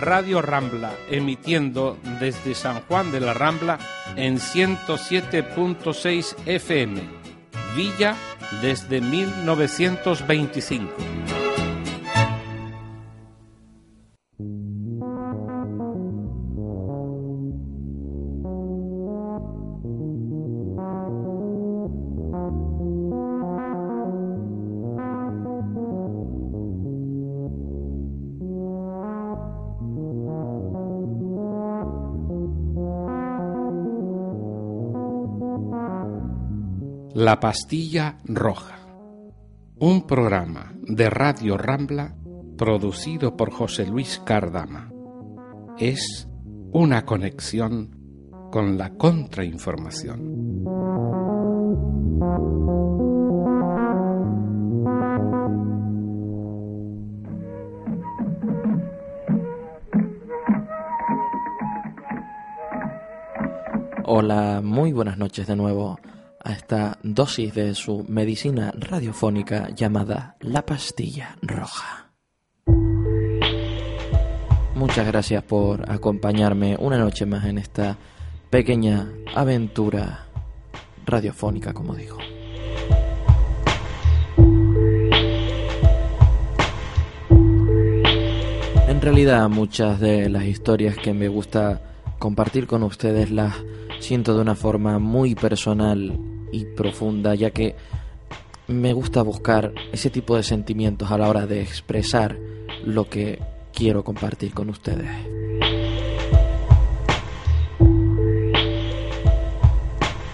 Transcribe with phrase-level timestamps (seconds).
[0.00, 3.78] Radio Rambla, emitiendo desde San Juan de la Rambla
[4.16, 7.00] en 107.6 FM.
[7.76, 8.16] Villa
[8.62, 11.39] desde 1925.
[37.20, 38.78] La pastilla roja.
[39.78, 42.16] Un programa de Radio Rambla
[42.56, 44.90] producido por José Luis Cardama.
[45.76, 46.26] Es
[46.72, 47.90] una conexión
[48.50, 50.64] con la contrainformación.
[64.06, 65.98] Hola, muy buenas noches de nuevo
[66.42, 72.10] a esta dosis de su medicina radiofónica llamada La Pastilla Roja.
[74.74, 77.98] Muchas gracias por acompañarme una noche más en esta
[78.48, 80.26] pequeña aventura
[81.04, 82.16] radiofónica, como digo.
[88.88, 91.80] En realidad muchas de las historias que me gusta
[92.18, 93.54] compartir con ustedes las
[93.98, 96.18] siento de una forma muy personal
[96.52, 97.74] y profunda, ya que
[98.68, 102.36] me gusta buscar ese tipo de sentimientos a la hora de expresar
[102.84, 103.40] lo que
[103.72, 105.10] quiero compartir con ustedes.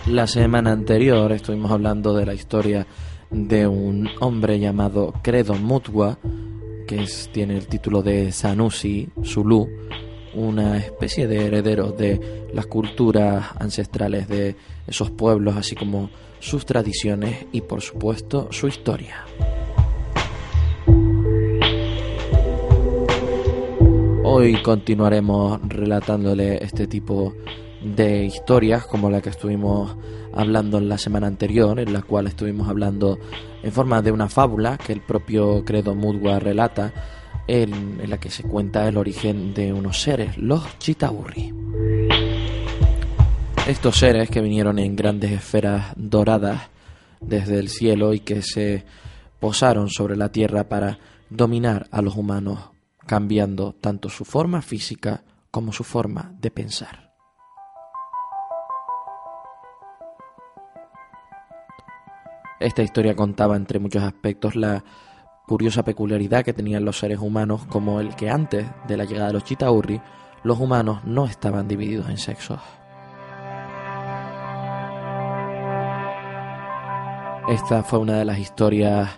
[0.07, 2.87] La semana anterior estuvimos hablando de la historia
[3.31, 6.19] de un hombre llamado Credo Mutwa,
[6.87, 9.69] que tiene el título de Sanusi Zulu,
[10.37, 14.55] una especie de heredero de las culturas ancestrales de
[14.87, 19.25] esos pueblos, así como sus tradiciones y por supuesto su historia.
[24.23, 27.35] Hoy continuaremos relatándole este tipo
[27.83, 29.97] de historias como la que estuvimos
[30.35, 33.19] hablando en la semana anterior, en la cual estuvimos hablando
[33.63, 36.93] en forma de una fábula que el propio Credo Mudwa relata,
[37.47, 41.53] en, la que se cuenta el origen de unos seres, los Chitaurri.
[43.67, 46.71] Estos seres que vinieron en grandes esferas doradas
[47.21, 48.85] desde el cielo y que se
[49.41, 50.99] posaron sobre la tierra para
[51.31, 52.71] dominar a los humanos,
[53.07, 57.07] cambiando tanto su forma física como su forma de pensar.
[62.59, 64.83] Esta historia contaba entre muchos aspectos la
[65.47, 69.35] curiosa peculiaridad que tenían los seres humanos como el que antes de la llegada de
[69.35, 70.01] los Chitaurri,
[70.43, 72.61] los humanos no estaban divididos en sexos.
[77.49, 79.09] Esta fue una de las historias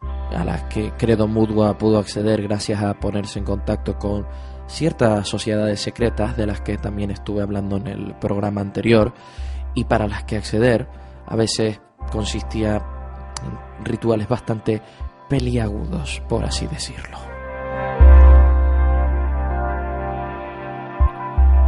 [0.00, 4.26] a las que Credo Mudwa pudo acceder gracias a ponerse en contacto con
[4.66, 9.14] ciertas sociedades secretas de las que también estuve hablando en el programa anterior
[9.74, 10.88] y para las que acceder
[11.26, 11.80] a veces
[12.10, 12.82] consistía
[13.78, 14.82] en rituales bastante
[15.28, 17.18] peliagudos, por así decirlo.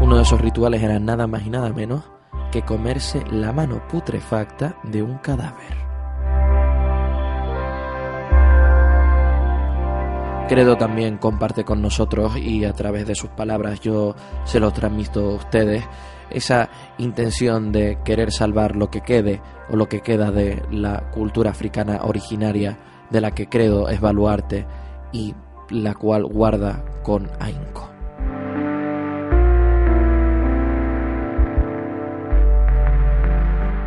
[0.01, 2.03] Uno de esos rituales era nada más y nada menos
[2.51, 5.91] que comerse la mano putrefacta de un cadáver.
[10.49, 15.31] Credo también comparte con nosotros y a través de sus palabras yo se lo transmito
[15.31, 15.85] a ustedes
[16.29, 21.51] esa intención de querer salvar lo que quede o lo que queda de la cultura
[21.51, 22.79] africana originaria
[23.11, 24.67] de la que Credo es baluarte
[25.13, 25.35] y
[25.71, 27.89] la cual guarda con ahínco.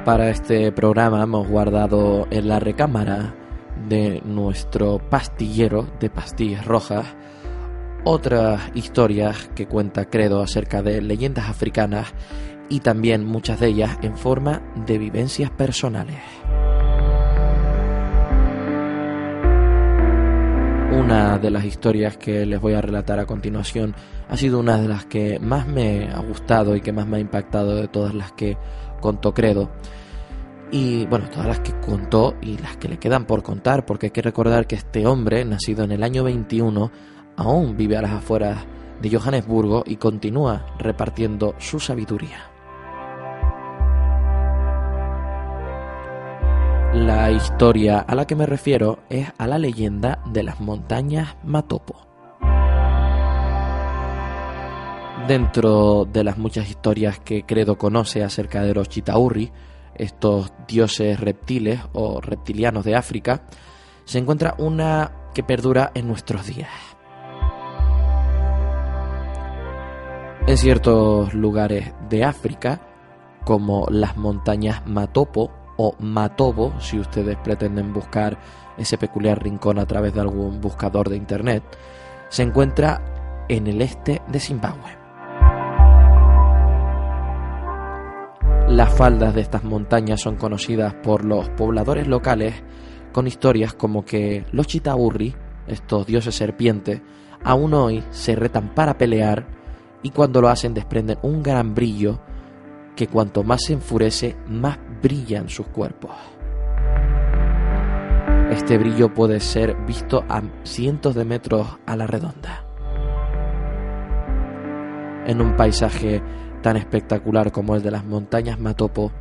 [0.06, 3.34] Para este programa hemos guardado en la recámara
[3.88, 7.06] de nuestro pastillero de pastillas rojas
[8.04, 12.14] otras historias que cuenta Credo acerca de leyendas africanas
[12.70, 16.22] y también muchas de ellas en forma de vivencias personales.
[20.94, 23.96] Una de las historias que les voy a relatar a continuación
[24.30, 27.20] ha sido una de las que más me ha gustado y que más me ha
[27.20, 28.58] impactado de todas las que
[29.02, 29.72] contó Credo.
[30.72, 34.12] Y bueno, todas las que contó y las que le quedan por contar, porque hay
[34.12, 36.92] que recordar que este hombre, nacido en el año 21,
[37.38, 38.66] aún vive a las afueras
[39.02, 42.53] de Johannesburgo y continúa repartiendo su sabiduría.
[46.94, 51.96] La historia a la que me refiero es a la leyenda de las montañas Matopo.
[55.28, 59.52] Dentro de las muchas historias que Credo conoce acerca de los Chitaurri,
[59.96, 63.42] estos dioses reptiles o reptilianos de África,
[64.06, 66.70] se encuentra una que perdura en nuestros días.
[70.46, 72.82] En ciertos lugares de África,
[73.46, 75.63] como las montañas Matopo,
[76.00, 78.38] Matobo si ustedes pretenden buscar
[78.78, 81.64] ese peculiar rincón a través de algún buscador de internet,
[82.30, 84.98] se encuentra en el este de Zimbabue.
[88.70, 92.56] Las faldas de estas montañas son conocidas por los pobladores locales
[93.12, 95.36] con historias como que los Chitaurri,
[95.68, 97.02] estos dioses serpientes,
[97.44, 99.46] aún hoy se retan para pelear
[100.02, 102.20] y cuando lo hacen desprenden un gran brillo
[102.96, 106.12] que cuanto más se enfurece, más brillan sus cuerpos.
[108.50, 112.64] Este brillo puede ser visto a cientos de metros a la redonda.
[115.26, 116.24] En un paisaje
[116.62, 119.12] tan espectacular como el de las montañas Matopo,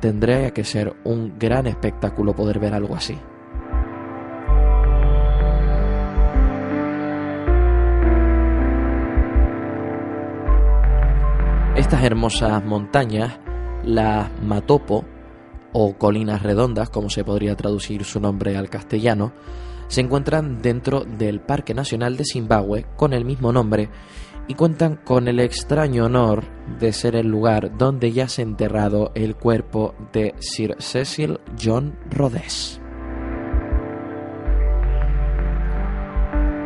[0.00, 3.18] tendría que ser un gran espectáculo poder ver algo así.
[11.74, 13.40] Estas hermosas montañas,
[13.84, 15.04] las Matopo,
[15.72, 19.32] o colinas redondas, como se podría traducir su nombre al castellano,
[19.88, 23.88] se encuentran dentro del Parque Nacional de Zimbabue con el mismo nombre
[24.46, 26.44] y cuentan con el extraño honor
[26.78, 32.80] de ser el lugar donde yace enterrado el cuerpo de Sir Cecil John Rhodes.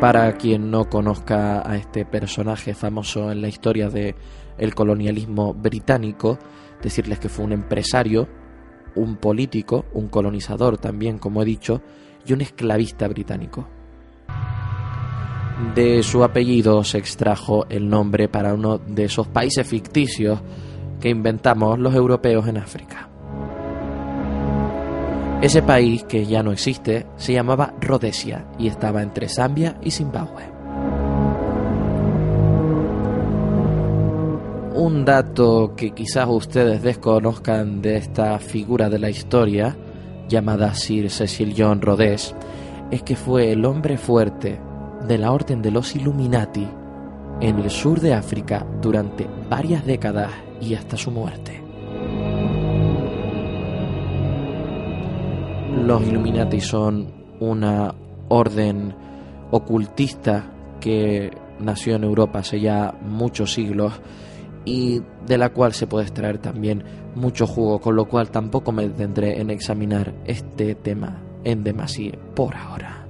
[0.01, 4.15] Para quien no conozca a este personaje famoso en la historia de
[4.59, 6.39] el colonialismo británico,
[6.85, 8.29] decirles que fue un empresario,
[8.95, 11.83] un político, un colonizador también, como he dicho,
[12.25, 13.67] y un esclavista británico.
[15.75, 20.41] De su apellido se extrajo el nombre para uno de esos países ficticios
[21.01, 23.09] que inventamos los europeos en África.
[25.41, 30.54] Ese país, que ya no existe, se llamaba Rhodesia y estaba entre Zambia y Zimbabue.
[34.75, 39.77] Un dato que quizás ustedes desconozcan de esta figura de la historia,
[40.29, 42.35] llamada Sir Cecil John Rhodes,
[42.91, 44.61] es que fue el hombre fuerte
[45.07, 46.67] de la Orden de los Illuminati
[47.41, 51.63] en el sur de África durante varias décadas y hasta su muerte.
[55.87, 57.95] Los Illuminati son una
[58.27, 58.93] orden
[59.53, 60.51] ocultista
[60.81, 61.31] que
[61.61, 64.01] nació en Europa hace ya muchos siglos
[64.65, 66.83] y de la cual se puede extraer también
[67.15, 72.57] mucho jugo, con lo cual tampoco me detendré en examinar este tema en demasía por
[72.57, 73.07] ahora.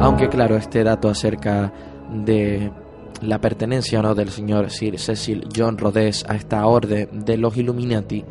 [0.00, 1.72] Aunque claro, este dato acerca
[2.10, 2.72] de
[3.20, 7.56] la pertenencia o no del señor Sir Cecil John Rhodes a esta orden de los
[7.56, 8.24] Illuminati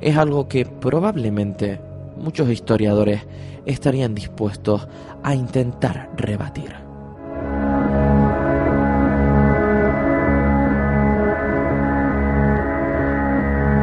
[0.00, 1.80] es algo que probablemente
[2.16, 3.26] muchos historiadores
[3.66, 4.88] estarían dispuestos
[5.22, 6.85] a intentar rebatir.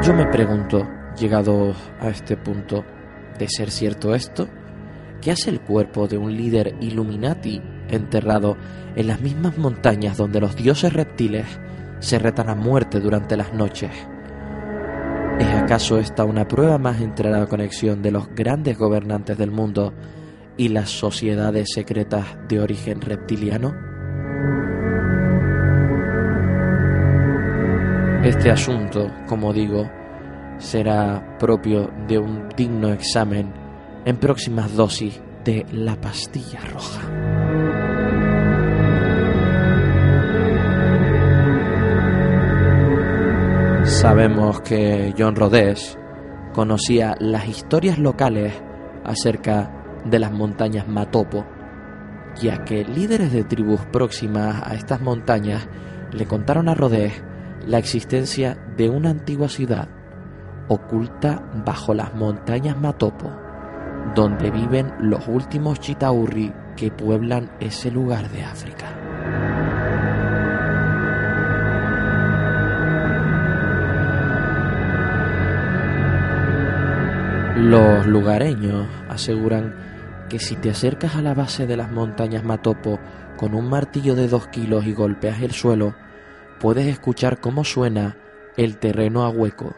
[0.03, 0.85] Yo me pregunto,
[1.17, 2.83] llegado a este punto,
[3.39, 4.49] ¿de ser cierto esto?
[5.21, 8.57] ¿Qué hace el cuerpo de un líder Illuminati enterrado
[8.97, 11.45] en las mismas montañas donde los dioses reptiles
[11.99, 13.91] se retan a muerte durante las noches?
[15.39, 19.93] ¿Es acaso esta una prueba más entre la conexión de los grandes gobernantes del mundo
[20.57, 23.73] y las sociedades secretas de origen reptiliano?
[28.23, 29.91] Este asunto, como digo,
[30.57, 33.53] será propio de un digno examen
[34.05, 37.01] en próximas dosis de la pastilla roja.
[43.83, 45.99] Sabemos que John Rhodes
[46.53, 48.53] conocía las historias locales
[49.03, 51.45] acerca de las montañas Matopo,
[52.41, 55.67] ya que líderes de tribus próximas a estas montañas
[56.13, 57.21] le contaron a Rhodes
[57.65, 59.87] la existencia de una antigua ciudad
[60.67, 63.31] oculta bajo las montañas Matopo,
[64.15, 68.87] donde viven los últimos chitaurri que pueblan ese lugar de África.
[77.57, 79.75] Los lugareños aseguran
[80.29, 82.99] que si te acercas a la base de las montañas Matopo
[83.37, 85.95] con un martillo de dos kilos y golpeas el suelo,
[86.63, 88.15] puedes escuchar cómo suena
[88.55, 89.75] el terreno a hueco,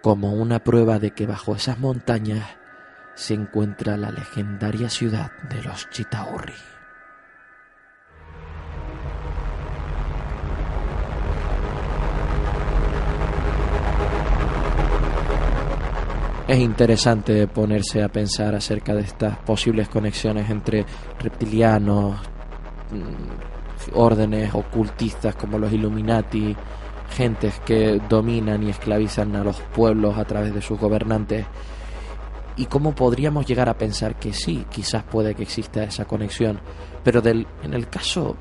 [0.00, 2.50] como una prueba de que bajo esas montañas
[3.16, 6.52] se encuentra la legendaria ciudad de los Chitauri.
[16.46, 20.86] Es interesante ponerse a pensar acerca de estas posibles conexiones entre
[21.18, 22.20] reptilianos,
[22.92, 23.53] mm,
[23.92, 26.56] órdenes ocultistas como los Illuminati,
[27.10, 31.46] gentes que dominan y esclavizan a los pueblos a través de sus gobernantes.
[32.56, 36.60] Y cómo podríamos llegar a pensar que sí, quizás puede que exista esa conexión,
[37.02, 38.36] pero del, en el caso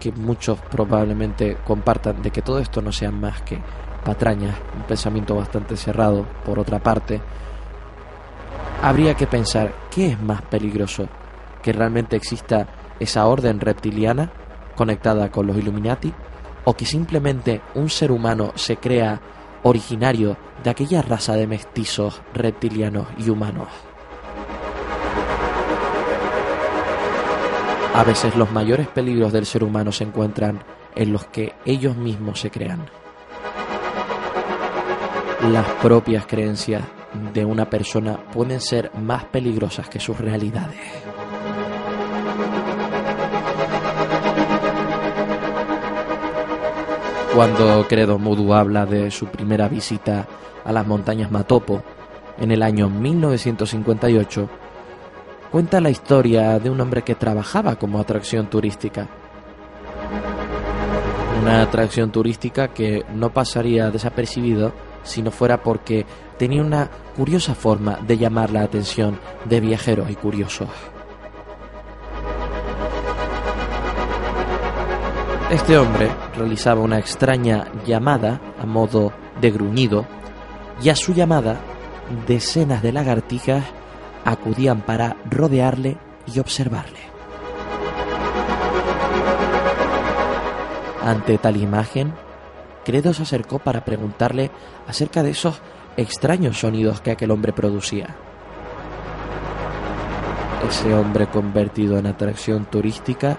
[0.00, 3.58] que muchos probablemente compartan de que todo esto no sea más que
[4.04, 7.20] patrañas, un pensamiento bastante cerrado, por otra parte,
[8.82, 11.08] habría que pensar qué es más peligroso,
[11.62, 12.68] que realmente exista
[13.00, 14.30] esa orden reptiliana
[14.76, 16.12] conectada con los Illuminati,
[16.64, 19.20] o que simplemente un ser humano se crea
[19.62, 23.68] originario de aquella raza de mestizos reptilianos y humanos.
[27.94, 30.62] A veces los mayores peligros del ser humano se encuentran
[30.94, 32.86] en los que ellos mismos se crean
[35.42, 36.82] las propias creencias
[37.32, 40.80] de una persona pueden ser más peligrosas que sus realidades.
[47.36, 50.26] Cuando Credo Mudu habla de su primera visita
[50.64, 51.82] a las montañas Matopo
[52.38, 54.48] en el año 1958,
[55.52, 59.06] cuenta la historia de un hombre que trabajaba como atracción turística.
[61.42, 66.06] Una atracción turística que no pasaría desapercibido si no fuera porque
[66.38, 70.70] tenía una curiosa forma de llamar la atención de viajeros y curiosos.
[75.50, 80.04] Este hombre realizaba una extraña llamada a modo de gruñido
[80.82, 81.60] y a su llamada
[82.26, 83.64] decenas de lagartijas
[84.24, 86.98] acudían para rodearle y observarle.
[91.00, 92.12] Ante tal imagen,
[92.84, 94.52] Credo se acercó para preguntarle
[94.86, 95.60] acerca de esos
[95.96, 98.14] extraños sonidos que aquel hombre producía.
[100.68, 103.38] Ese hombre convertido en atracción turística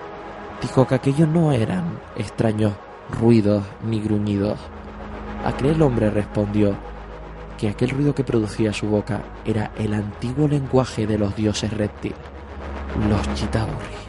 [0.61, 2.73] dijo que aquellos no eran extraños
[3.19, 4.59] ruidos ni gruñidos.
[5.45, 6.75] Aquel hombre respondió
[7.57, 12.13] que aquel ruido que producía su boca era el antiguo lenguaje de los dioses reptil,
[13.09, 14.07] los Chitauri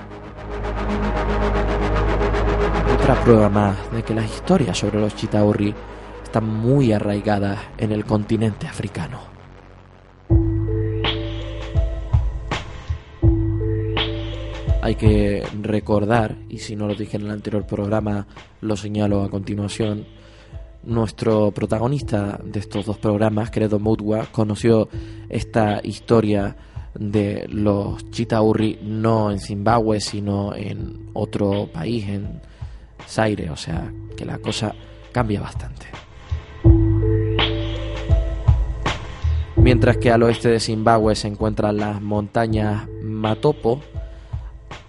[3.09, 5.75] otra prueba más de que las historias sobre los Chitauri
[6.23, 9.38] están muy arraigadas en el continente africano.
[14.81, 18.27] Hay que recordar, y si no lo dije en el anterior programa,
[18.61, 20.07] lo señalo a continuación,
[20.85, 24.89] nuestro protagonista de estos dos programas, Credo Mutwa, conoció
[25.29, 26.57] esta historia
[26.95, 32.41] de los Chitauri no en Zimbabue, sino en otro país, en
[33.07, 34.75] Zaire, o sea que la cosa
[35.13, 35.87] cambia bastante.
[39.57, 43.83] Mientras que al oeste de Zimbabue se encuentran las montañas Matopo,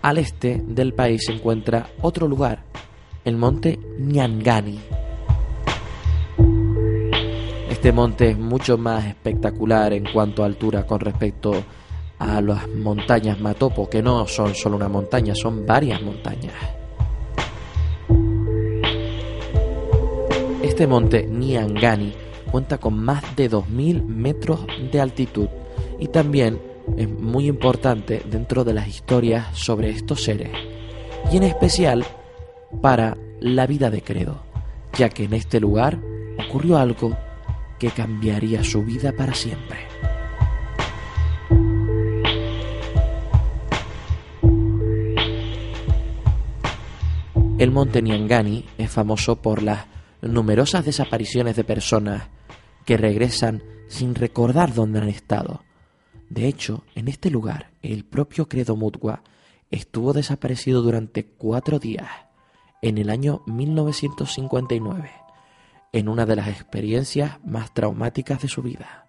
[0.01, 2.63] al este del país se encuentra otro lugar,
[3.25, 4.79] el monte Nyangani.
[7.69, 11.63] Este monte es mucho más espectacular en cuanto a altura con respecto
[12.19, 16.53] a las montañas Matopo, que no son solo una montaña, son varias montañas.
[20.61, 22.13] Este monte Niangani
[22.51, 25.47] cuenta con más de 2.000 metros de altitud
[25.99, 30.49] y también es muy importante dentro de las historias sobre estos seres
[31.31, 32.05] y en especial
[32.81, 34.41] para la vida de Credo,
[34.97, 35.99] ya que en este lugar
[36.47, 37.17] ocurrió algo
[37.77, 39.77] que cambiaría su vida para siempre.
[47.57, 49.85] El monte Niangani es famoso por las
[50.21, 52.29] numerosas desapariciones de personas
[52.85, 55.63] que regresan sin recordar dónde han estado.
[56.29, 59.23] De hecho, en este lugar, el propio Credo Mutwa
[59.71, 62.07] estuvo desaparecido durante cuatro días
[62.81, 65.11] en el año 1959,
[65.91, 69.08] en una de las experiencias más traumáticas de su vida.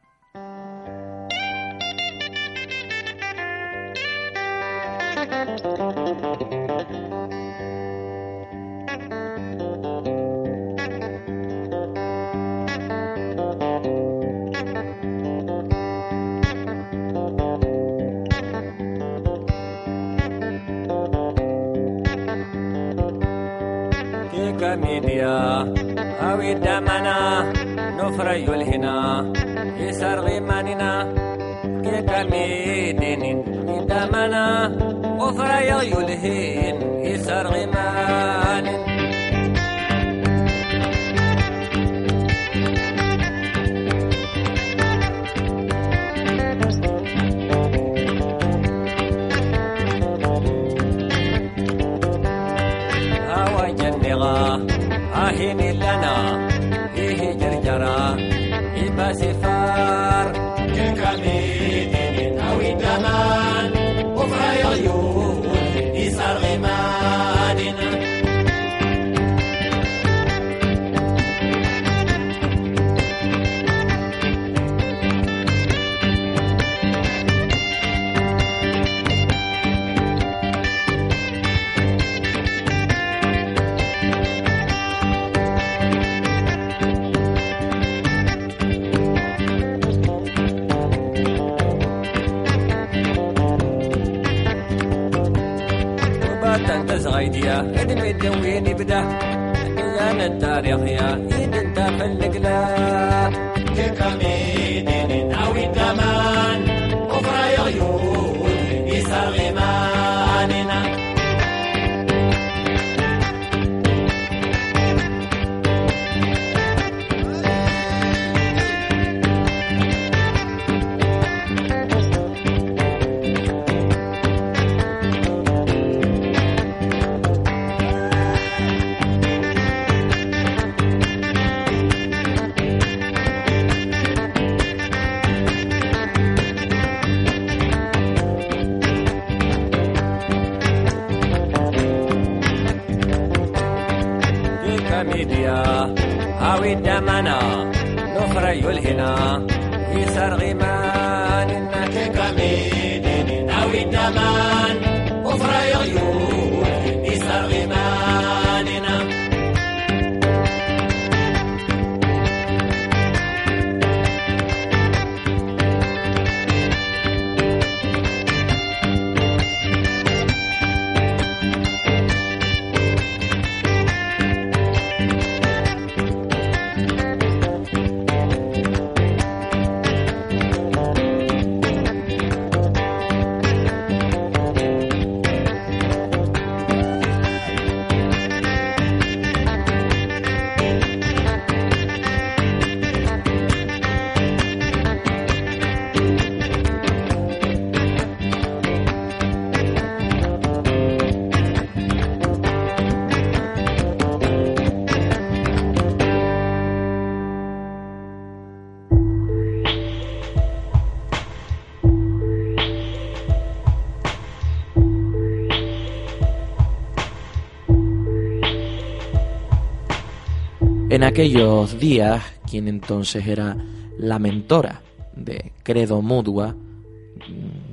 [221.21, 223.55] Aquellos días, quien entonces era
[223.99, 224.81] la mentora
[225.15, 226.57] de Credo Mudua,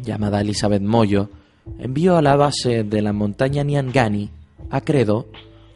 [0.04, 1.30] llamada Elizabeth Moyo,
[1.80, 4.30] envió a la base de la montaña Niangani
[4.70, 5.28] a Credo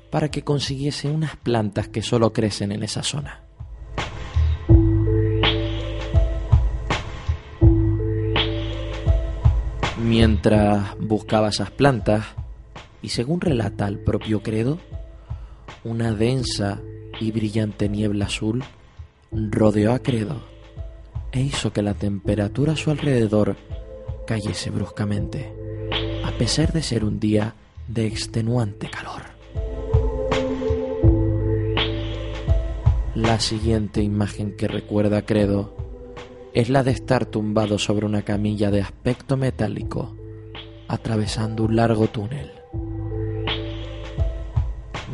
[0.10, 3.40] para que consiguiese unas plantas que solo crecen en esa zona.
[9.98, 12.26] Mientras buscaba esas plantas,
[13.02, 14.78] y según relata el propio Credo,
[15.86, 16.82] una densa
[17.22, 18.64] y brillante niebla azul
[19.32, 20.42] rodeó a Credo
[21.32, 23.56] e hizo que la temperatura a su alrededor
[24.26, 25.54] cayese bruscamente,
[26.26, 27.54] a pesar de ser un día
[27.88, 29.22] de extenuante calor.
[33.14, 35.78] La siguiente imagen que recuerda Credo
[36.54, 40.18] es la de estar tumbado sobre una camilla de aspecto metálico,
[40.88, 42.52] atravesando un largo túnel.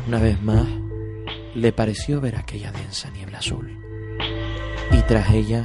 [0.08, 0.66] Una vez más,
[1.58, 3.76] le pareció ver aquella densa niebla azul,
[4.92, 5.64] y tras ella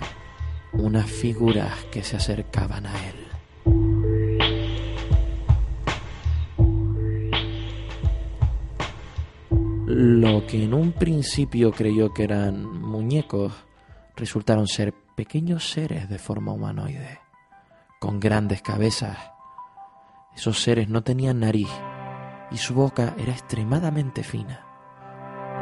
[0.74, 3.16] unas figuras que se acercaban a él.
[9.86, 13.54] Lo que en un principio creyó que eran muñecos
[14.16, 17.20] resultaron ser pequeños seres de forma humanoide,
[18.00, 19.18] con grandes cabezas
[20.36, 21.70] Esos seres no tenían nariz
[22.50, 24.73] y su boca era extremadamente fina.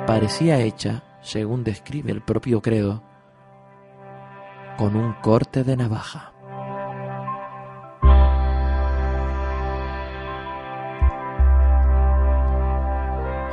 [0.08, 3.04] Parecía hecha, según describe el propio credo,
[4.78, 6.34] con un corte de navaja.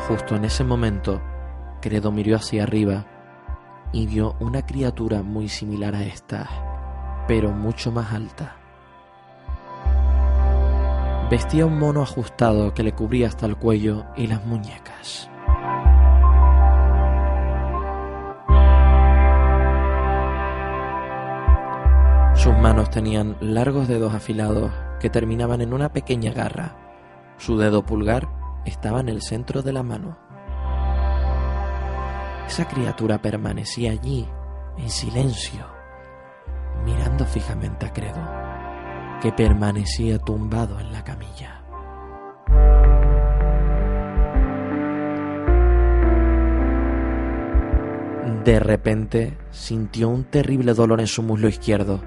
[0.09, 1.21] Justo en ese momento,
[1.81, 3.05] Credo miró hacia arriba
[3.93, 8.57] y vio una criatura muy similar a esta, pero mucho más alta.
[11.31, 15.31] Vestía un mono ajustado que le cubría hasta el cuello y las muñecas.
[22.49, 26.79] Sus manos tenían largos dedos afilados que terminaban en una pequeña garra.
[27.37, 28.27] Su dedo pulgar
[28.65, 30.17] estaba en el centro de la mano.
[32.47, 34.27] Esa criatura permanecía allí,
[34.79, 35.67] en silencio,
[36.87, 38.27] mirando fijamente a Credo,
[39.21, 41.63] que permanecía tumbado en la camilla.
[48.43, 52.01] De repente sintió un terrible dolor en su muslo izquierdo,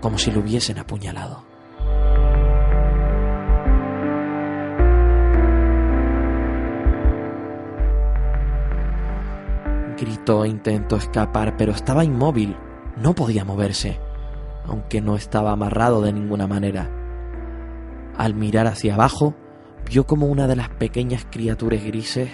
[0.00, 1.44] como si lo hubiesen apuñalado.
[9.98, 12.56] Gritó e intentó escapar, pero estaba inmóvil,
[12.96, 14.00] no podía moverse,
[14.66, 16.90] aunque no estaba amarrado de ninguna manera.
[18.16, 19.34] Al mirar hacia abajo,
[19.88, 22.30] vio como una de las pequeñas criaturas grises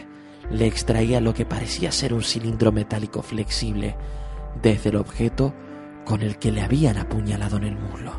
[0.51, 3.97] le extraía lo que parecía ser un cilindro metálico flexible
[4.63, 5.53] desde el objeto
[6.07, 8.13] con el que le habían apuñalado en el muslo.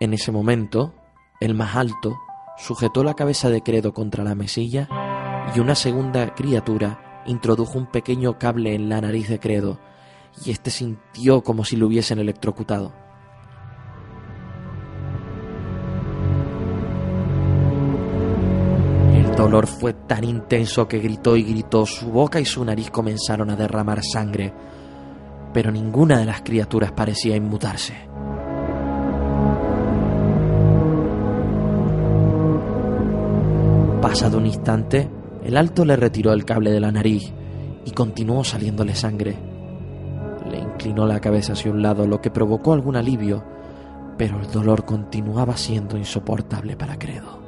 [0.00, 0.92] En ese momento,
[1.40, 2.18] el más alto
[2.58, 4.88] sujetó la cabeza de Credo contra la mesilla
[5.54, 9.78] y una segunda criatura introdujo un pequeño cable en la nariz de Credo
[10.44, 13.03] y éste sintió como si lo hubiesen electrocutado.
[19.44, 23.56] Dolor fue tan intenso que gritó y gritó, su boca y su nariz comenzaron a
[23.56, 24.52] derramar sangre,
[25.52, 27.94] pero ninguna de las criaturas parecía inmutarse.
[34.00, 35.10] Pasado un instante,
[35.44, 37.30] el alto le retiró el cable de la nariz
[37.84, 39.36] y continuó saliéndole sangre.
[40.50, 43.44] Le inclinó la cabeza hacia un lado, lo que provocó algún alivio,
[44.16, 47.43] pero el dolor continuaba siendo insoportable para Credo.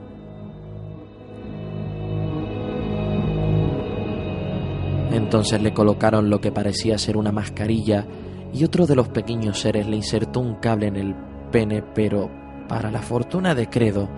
[5.10, 8.06] Entonces le colocaron lo que parecía ser una mascarilla
[8.52, 11.14] y otro de los pequeños seres le insertó un cable en el
[11.50, 12.30] pene, pero
[12.68, 14.08] para la fortuna de Credo,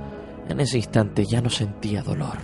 [0.49, 2.39] en ese instante ya no sentía dolor.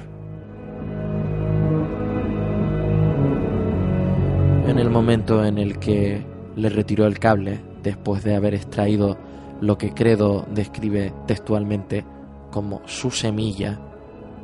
[4.67, 6.27] En el momento en el que
[6.57, 9.19] le retiró el cable, después de haber extraído
[9.61, 12.05] lo que Credo describe textualmente
[12.51, 13.81] como su semilla,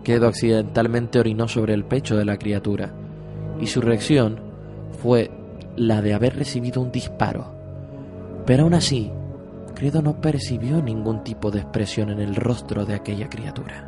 [0.03, 2.95] Credo accidentalmente orinó sobre el pecho de la criatura
[3.61, 4.41] y su reacción
[5.03, 5.31] fue
[5.77, 7.55] la de haber recibido un disparo.
[8.47, 9.13] Pero aún así,
[9.75, 13.87] Credo no percibió ningún tipo de expresión en el rostro de aquella criatura.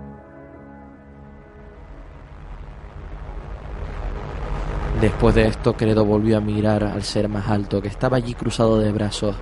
[5.00, 8.78] Después de esto, Credo volvió a mirar al ser más alto, que estaba allí cruzado
[8.78, 9.36] de brazos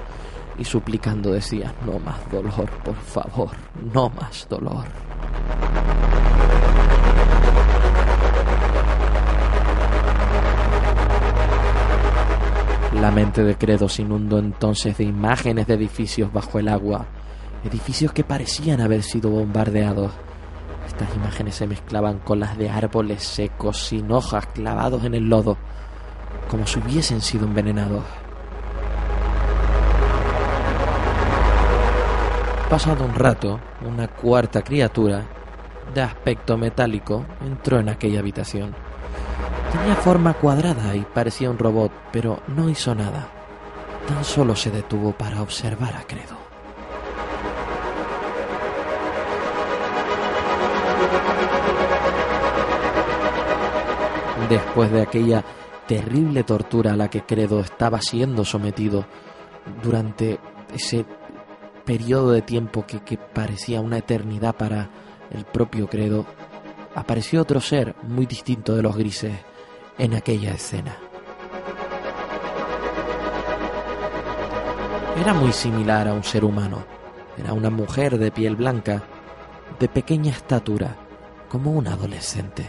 [0.58, 3.50] y suplicando decía, no más dolor, por favor,
[3.92, 4.86] no más dolor.
[13.00, 17.06] La mente de Credo se inundó entonces de imágenes de edificios bajo el agua,
[17.64, 20.12] edificios que parecían haber sido bombardeados.
[20.86, 25.56] Estas imágenes se mezclaban con las de árboles secos sin hojas clavados en el lodo,
[26.50, 28.04] como si hubiesen sido envenenados.
[32.68, 35.26] Pasado un rato, una cuarta criatura,
[35.94, 38.89] de aspecto metálico, entró en aquella habitación.
[39.72, 43.28] Tenía forma cuadrada y parecía un robot, pero no hizo nada.
[44.08, 46.36] Tan solo se detuvo para observar a Credo.
[54.48, 55.44] Después de aquella
[55.86, 59.06] terrible tortura a la que Credo estaba siendo sometido
[59.82, 60.40] durante
[60.74, 61.06] ese
[61.84, 64.90] periodo de tiempo que, que parecía una eternidad para
[65.30, 66.26] el propio Credo,
[66.96, 69.32] apareció otro ser muy distinto de los grises
[70.00, 70.96] en aquella escena.
[75.20, 76.82] Era muy similar a un ser humano.
[77.36, 79.02] Era una mujer de piel blanca,
[79.78, 80.96] de pequeña estatura,
[81.50, 82.66] como un adolescente.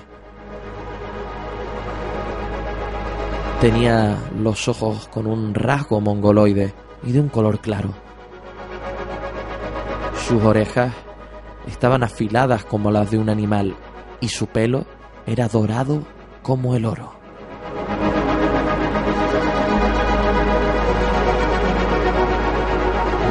[3.62, 7.94] Tenía los ojos con un rasgo mongoloide y de un color claro.
[10.28, 10.94] Sus orejas
[11.65, 13.74] estaban afiladas como las de un animal
[14.20, 14.86] y su pelo
[15.26, 16.04] era dorado
[16.41, 17.20] como el oro.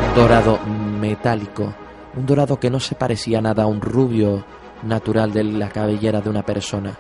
[0.09, 0.59] Un dorado
[1.01, 1.75] metálico,
[2.17, 4.45] un dorado que no se parecía nada a un rubio
[4.83, 6.97] natural de la cabellera de una persona,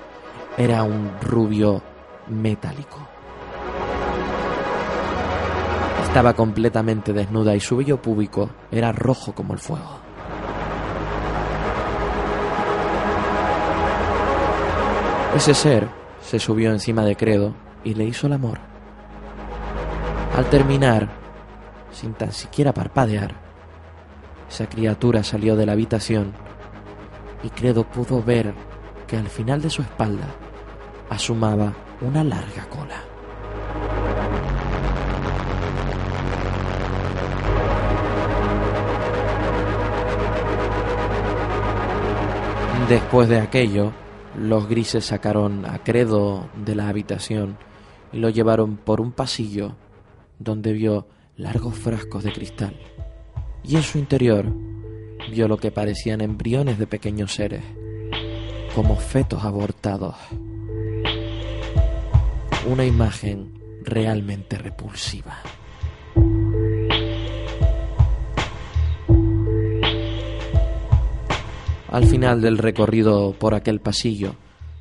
[0.56, 1.82] era un rubio
[2.28, 2.98] metálico.
[6.02, 10.00] Estaba completamente desnuda y su vello púbico era rojo como el fuego.
[15.36, 15.99] Ese ser
[16.30, 18.60] se subió encima de Credo y le hizo el amor.
[20.36, 21.08] Al terminar,
[21.90, 23.34] sin tan siquiera parpadear,
[24.48, 26.32] esa criatura salió de la habitación
[27.42, 28.54] y Credo pudo ver
[29.08, 30.28] que al final de su espalda
[31.08, 33.02] asomaba una larga cola.
[42.88, 43.90] Después de aquello,
[44.36, 47.58] los grises sacaron a Credo de la habitación
[48.12, 49.76] y lo llevaron por un pasillo
[50.38, 52.74] donde vio largos frascos de cristal.
[53.62, 54.46] Y en su interior
[55.30, 57.62] vio lo que parecían embriones de pequeños seres,
[58.74, 60.16] como fetos abortados.
[62.66, 65.38] Una imagen realmente repulsiva.
[71.90, 74.36] Al final del recorrido por aquel pasillo,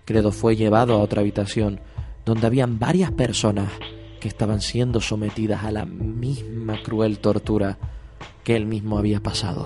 [0.06, 1.80] Credo fue llevado a otra habitación
[2.24, 3.72] donde habían varias personas
[4.20, 7.80] que estaban siendo sometidas a la misma cruel tortura
[8.44, 9.66] que él mismo había pasado.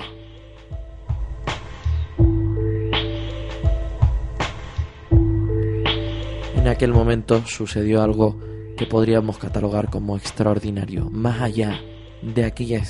[6.56, 8.40] En aquel momento sucedió algo
[8.78, 11.82] que podríamos catalogar como extraordinario, más allá
[12.22, 12.84] de aquella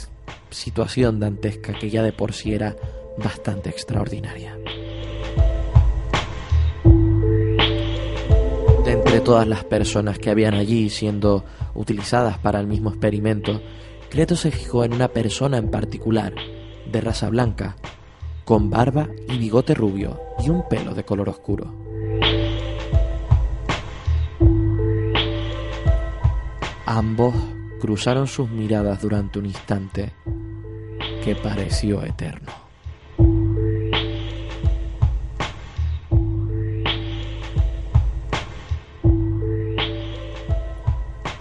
[0.51, 2.75] situación dantesca que ya de por sí era
[3.17, 4.57] bastante extraordinaria.
[8.83, 11.43] De entre todas las personas que habían allí siendo
[11.75, 13.61] utilizadas para el mismo experimento,
[14.13, 16.35] Creto se fijó en una persona en particular,
[16.85, 17.77] de raza blanca,
[18.45, 21.73] con barba y bigote rubio y un pelo de color oscuro.
[26.85, 27.33] Ambos
[27.81, 30.13] cruzaron sus miradas durante un instante
[31.23, 32.62] que pareció eterno.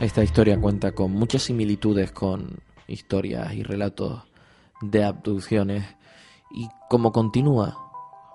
[0.02, 4.24] Esta historia cuenta con muchas similitudes con historias y relatos
[4.80, 5.84] de abducciones
[6.50, 7.78] y como continúa,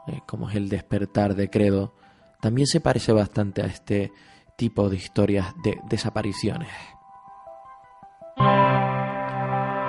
[0.08, 1.94] eh, como es el despertar de Credo,
[2.40, 4.14] también se parece bastante a este
[4.56, 6.70] tipo de historias de desapariciones.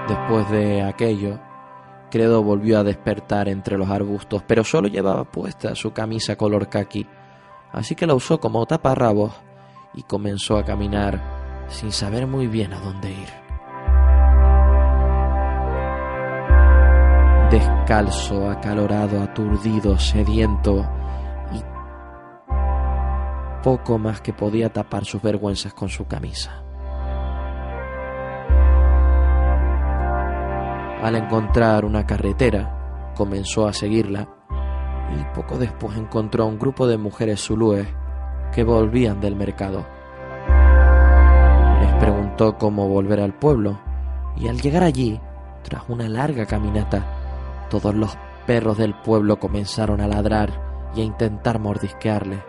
[0.08, 1.38] Después de aquello,
[2.10, 7.06] Credo volvió a despertar entre los arbustos, pero solo llevaba puesta su camisa color khaki,
[7.70, 9.32] así que la usó como taparrabos
[9.94, 11.37] y comenzó a caminar
[11.68, 13.28] sin saber muy bien a dónde ir.
[17.50, 20.86] Descalzo, acalorado, aturdido, sediento
[21.52, 21.62] y
[23.62, 26.62] poco más que podía tapar sus vergüenzas con su camisa.
[31.02, 34.28] Al encontrar una carretera, comenzó a seguirla
[35.18, 37.86] y poco después encontró a un grupo de mujeres zulúes
[38.52, 39.97] que volvían del mercado
[41.98, 43.78] preguntó cómo volver al pueblo
[44.36, 45.20] y al llegar allí,
[45.62, 51.58] tras una larga caminata, todos los perros del pueblo comenzaron a ladrar y a intentar
[51.58, 52.42] mordisquearle.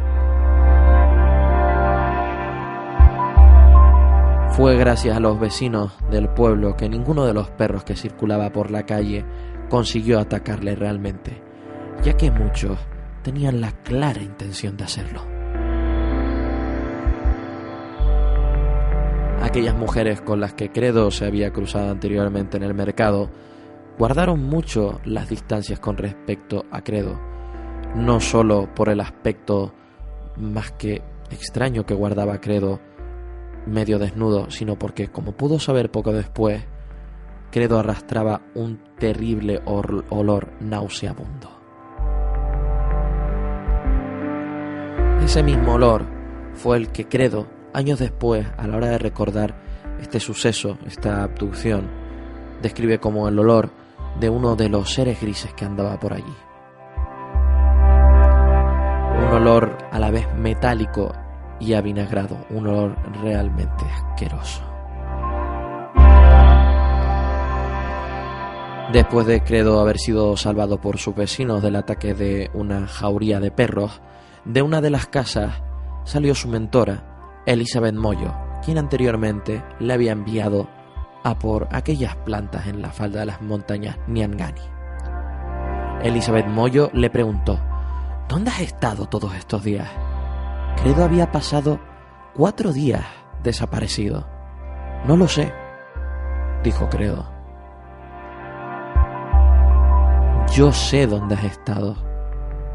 [4.52, 8.72] Fue gracias a los vecinos del pueblo que ninguno de los perros que circulaba por
[8.72, 9.26] la calle
[9.70, 11.42] consiguió atacarle realmente,
[12.04, 12.78] ya que muchos
[13.24, 15.39] tenían la clara intención de hacerlo.
[19.42, 23.30] Aquellas mujeres con las que Credo se había cruzado anteriormente en el mercado
[23.98, 27.20] guardaron mucho las distancias con respecto a Credo,
[27.96, 29.74] no solo por el aspecto
[30.36, 32.80] más que extraño que guardaba Credo
[33.66, 36.64] medio desnudo, sino porque, como pudo saber poco después,
[37.50, 41.50] Credo arrastraba un terrible olor nauseabundo.
[45.24, 46.06] Ese mismo olor
[46.54, 49.56] fue el que Credo Años después, a la hora de recordar
[50.02, 51.88] este suceso, esta abducción,
[52.62, 53.70] describe como el olor
[54.20, 56.36] de uno de los seres grises que andaba por allí.
[59.28, 61.14] Un olor a la vez metálico
[61.60, 64.64] y avinagrado, un olor realmente asqueroso.
[68.92, 73.52] Después de Credo haber sido salvado por sus vecinos del ataque de una jauría de
[73.52, 74.02] perros,
[74.46, 75.62] de una de las casas
[76.06, 80.70] salió su mentora, Elizabeth Moyo, quien anteriormente le había enviado
[81.24, 84.62] a por aquellas plantas en la falda de las montañas Niangani.
[86.02, 87.60] Elizabeth Moyo le preguntó,
[88.28, 89.90] ¿Dónde has estado todos estos días?
[90.82, 91.80] Credo había pasado
[92.36, 93.04] cuatro días
[93.44, 94.28] desaparecido.
[95.06, 95.52] No lo sé,
[96.64, 97.28] dijo Credo.
[100.54, 101.96] Yo sé dónde has estado.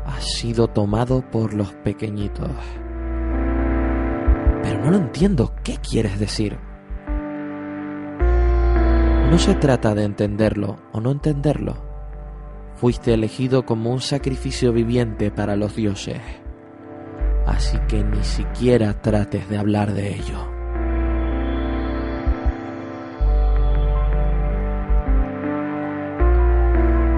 [0.06, 2.50] Has sido tomado por los pequeñitos.
[4.64, 5.52] Pero no lo entiendo.
[5.62, 6.58] ¿Qué quieres decir?
[9.30, 11.76] No se trata de entenderlo o no entenderlo.
[12.76, 16.22] Fuiste elegido como un sacrificio viviente para los dioses.
[17.46, 20.48] Así que ni siquiera trates de hablar de ello.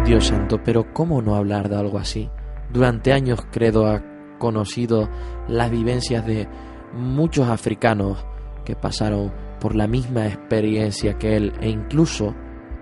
[0.05, 2.29] Dios santo, pero ¿cómo no hablar de algo así?
[2.73, 4.03] Durante años Credo ha
[4.39, 5.09] conocido
[5.47, 6.49] las vivencias de
[6.93, 8.25] muchos africanos
[8.65, 12.35] que pasaron por la misma experiencia que él e incluso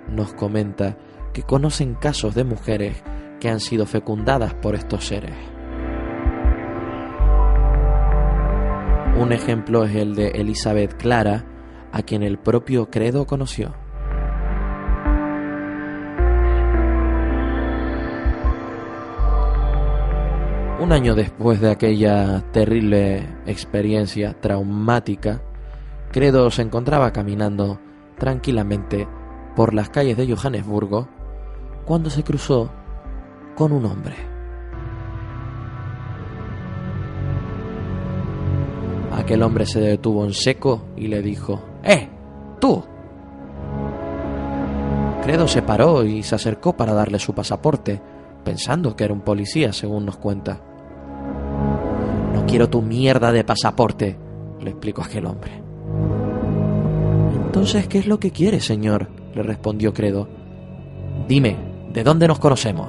[0.09, 0.97] nos comenta
[1.33, 3.03] que conocen casos de mujeres
[3.41, 5.35] que han sido fecundadas por estos seres.
[9.17, 11.45] Un ejemplo es el de Elizabeth Clara,
[11.93, 13.84] a quien el propio Credo conoció.
[20.81, 25.41] Un año después de aquella terrible experiencia traumática,
[26.11, 27.81] Credo se encontraba caminando
[28.19, 29.09] tranquilamente
[29.57, 31.09] por las calles de Johannesburgo
[31.85, 32.71] cuando se cruzó
[33.57, 34.15] con un hombre.
[39.13, 42.09] Aquel hombre se detuvo en seco y le dijo, ¡Eh!
[42.61, 42.85] ¡Tú!
[45.23, 48.03] Credo se paró y se acercó para darle su pasaporte,
[48.45, 50.61] pensando que era un policía, según nos cuenta.
[52.33, 54.19] No quiero tu mierda de pasaporte,
[54.61, 55.63] le explicó aquel hombre.
[57.47, 59.09] Entonces, ¿qué es lo que quiere, señor?
[59.35, 60.29] le respondió Credo.
[61.29, 61.57] Dime,
[61.93, 62.89] ¿de dónde nos conocemos?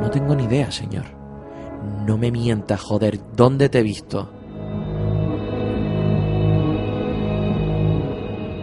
[0.00, 1.04] No tengo ni idea, señor.
[2.06, 4.30] No me mientas, joder, ¿dónde te he visto?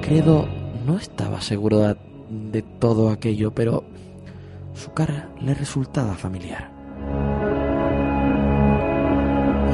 [0.01, 0.47] Credo
[0.85, 1.95] no estaba seguro de,
[2.29, 3.83] de todo aquello, pero
[4.73, 6.71] su cara le resultaba familiar.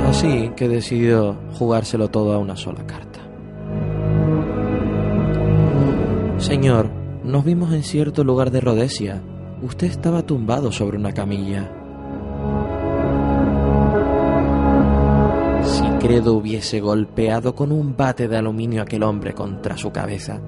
[0.07, 3.19] Así que decidió jugárselo todo a una sola carta.
[6.39, 6.89] Señor,
[7.23, 9.21] nos vimos en cierto lugar de Rhodesia.
[9.61, 11.71] Usted estaba tumbado sobre una camilla.
[15.63, 20.41] Si Credo hubiese golpeado con un bate de aluminio a aquel hombre contra su cabeza,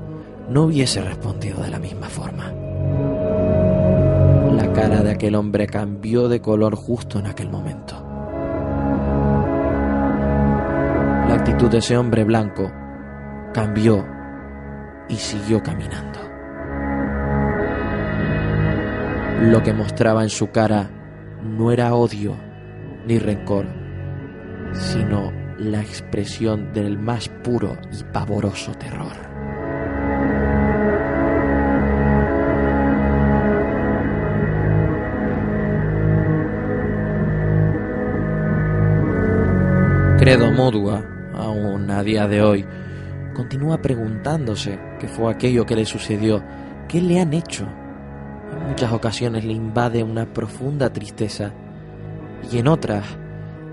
[0.49, 2.70] no hubiese respondido de la misma forma.
[4.81, 8.03] Cara de aquel hombre cambió de color justo en aquel momento.
[11.27, 12.71] La actitud de ese hombre blanco
[13.53, 14.03] cambió
[15.07, 16.19] y siguió caminando.
[19.51, 20.89] Lo que mostraba en su cara
[21.43, 22.35] no era odio
[23.05, 23.67] ni rencor,
[24.71, 29.13] sino la expresión del más puro y pavoroso terror.
[40.21, 41.03] Credo Modua,
[41.33, 42.63] aún a día de hoy,
[43.33, 46.43] continúa preguntándose qué fue aquello que le sucedió,
[46.87, 47.63] qué le han hecho.
[48.53, 51.51] En muchas ocasiones le invade una profunda tristeza
[52.51, 53.03] y en otras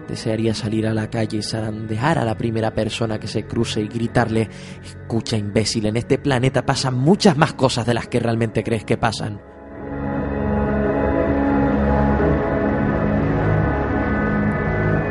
[0.09, 3.89] desearía salir a la calle y zarandear a la primera persona que se cruce y
[3.89, 4.49] gritarle,
[4.83, 8.97] escucha imbécil, en este planeta pasan muchas más cosas de las que realmente crees que
[8.97, 9.39] pasan.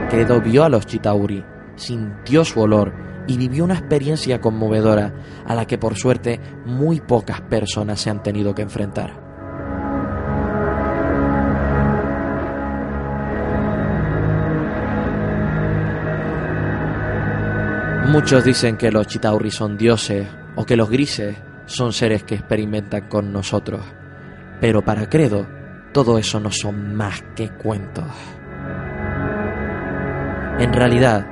[0.09, 1.43] Credo vio a los Chitauri,
[1.75, 2.93] sintió su olor
[3.27, 5.13] y vivió una experiencia conmovedora
[5.45, 9.27] a la que por suerte muy pocas personas se han tenido que enfrentar.
[18.07, 21.35] Muchos dicen que los Chitauri son dioses o que los grises
[21.65, 23.81] son seres que experimentan con nosotros,
[24.61, 25.45] pero para Credo
[25.91, 28.05] todo eso no son más que cuentos.
[30.59, 31.27] En realidad,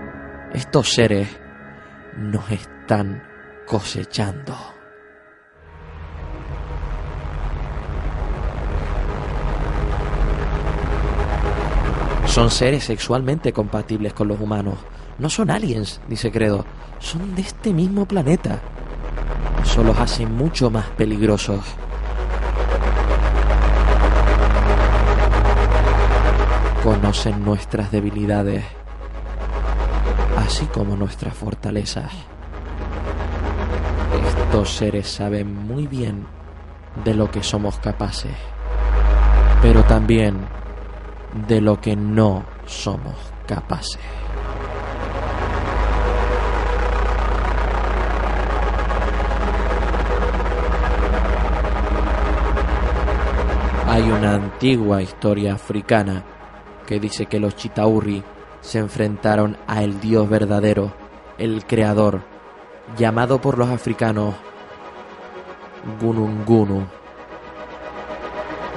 [0.54, 1.28] estos seres
[2.16, 3.24] nos están
[3.66, 4.56] cosechando.
[12.28, 14.76] Son seres sexualmente compatibles con los humanos.
[15.18, 16.64] No son aliens, dice Credo.
[17.00, 18.60] Son de este mismo planeta.
[19.64, 21.62] Eso los hace mucho más peligrosos.
[26.84, 28.64] Conocen nuestras debilidades,
[30.46, 32.12] así como nuestras fortalezas.
[34.28, 36.28] Estos seres saben muy bien
[37.04, 38.36] de lo que somos capaces,
[39.62, 40.48] pero también
[41.48, 43.16] de lo que no somos
[43.48, 44.00] capaces.
[53.88, 56.24] Hay una antigua historia africana
[56.86, 58.24] que dice que los Chitauri
[58.66, 60.92] se enfrentaron a el Dios verdadero,
[61.38, 62.24] el Creador,
[62.98, 64.34] llamado por los africanos
[66.02, 66.88] Gunungunu.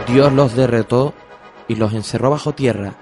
[0.07, 1.15] Dios los derretó
[1.69, 2.97] y los encerró bajo tierra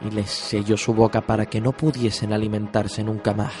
[0.00, 3.52] y les selló su boca para que no pudiesen alimentarse nunca más.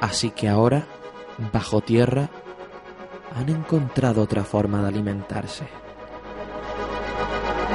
[0.00, 0.86] Así que ahora,
[1.52, 2.30] bajo tierra,
[3.36, 5.66] han encontrado otra forma de alimentarse.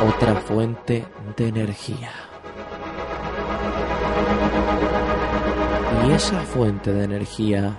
[0.08, 1.06] Otra fuente
[1.38, 2.12] de energía.
[6.08, 7.78] Y esa fuente de energía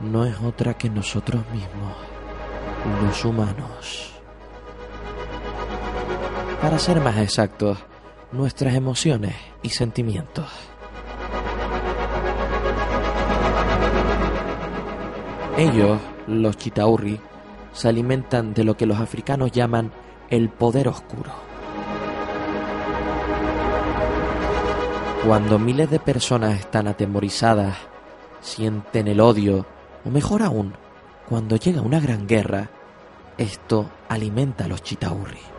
[0.00, 1.96] no es otra que nosotros mismos,
[3.04, 4.12] los humanos.
[6.60, 7.78] Para ser más exactos,
[8.32, 10.50] nuestras emociones y sentimientos.
[15.56, 17.20] Ellos, los chitaurri,
[17.72, 19.92] se alimentan de lo que los africanos llaman
[20.30, 21.32] el poder oscuro.
[25.26, 27.76] Cuando miles de personas están atemorizadas,
[28.40, 29.66] sienten el odio,
[30.04, 30.74] o mejor aún,
[31.28, 32.70] cuando llega una gran guerra,
[33.36, 35.57] esto alimenta a los chitaurri.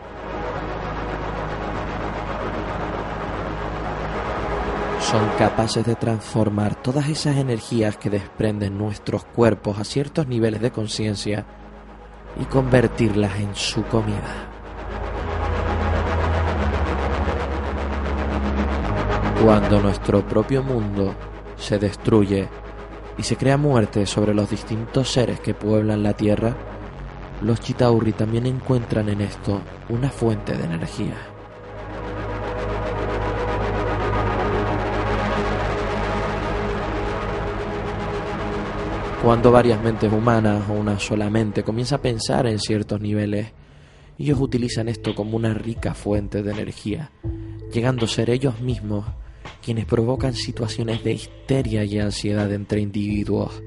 [5.10, 10.70] Son capaces de transformar todas esas energías que desprenden nuestros cuerpos a ciertos niveles de
[10.70, 11.44] conciencia
[12.40, 14.48] y convertirlas en su comida.
[19.42, 21.16] Cuando nuestro propio mundo
[21.56, 22.48] se destruye
[23.18, 26.54] y se crea muerte sobre los distintos seres que pueblan la Tierra,
[27.42, 31.16] los Chitauri también encuentran en esto una fuente de energía.
[39.22, 43.52] Cuando varias mentes humanas o una solamente comienza a pensar en ciertos niveles,
[44.18, 47.10] ellos utilizan esto como una rica fuente de energía,
[47.70, 49.04] llegando a ser ellos mismos
[49.62, 53.62] quienes provocan situaciones de histeria y ansiedad entre individuos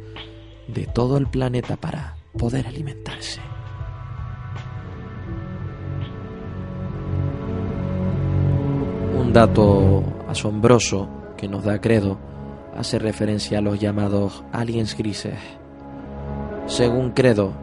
[0.68, 3.40] de todo el planeta para poder alimentarse.
[9.20, 12.33] Un dato asombroso que nos da Credo
[12.78, 15.38] hace referencia a los llamados aliens grises.
[16.66, 17.54] Según Credo,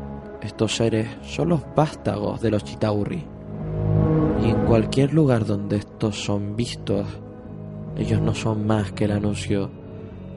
[0.43, 3.25] estos seres son los vástagos de los Chitauri.
[4.43, 7.07] Y en cualquier lugar donde estos son vistos,
[7.97, 9.71] ellos no son más que el anuncio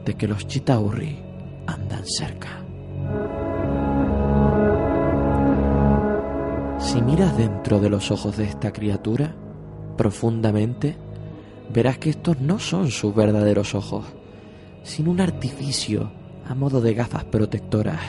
[0.04, 1.18] de que los Chitauri
[1.66, 2.60] andan cerca.
[6.78, 9.34] Si miras dentro de los ojos de esta criatura,
[9.96, 10.96] profundamente,
[11.72, 14.04] verás que estos no son sus verdaderos ojos,
[14.84, 16.12] sino un artificio
[16.48, 18.00] a modo de gafas protectoras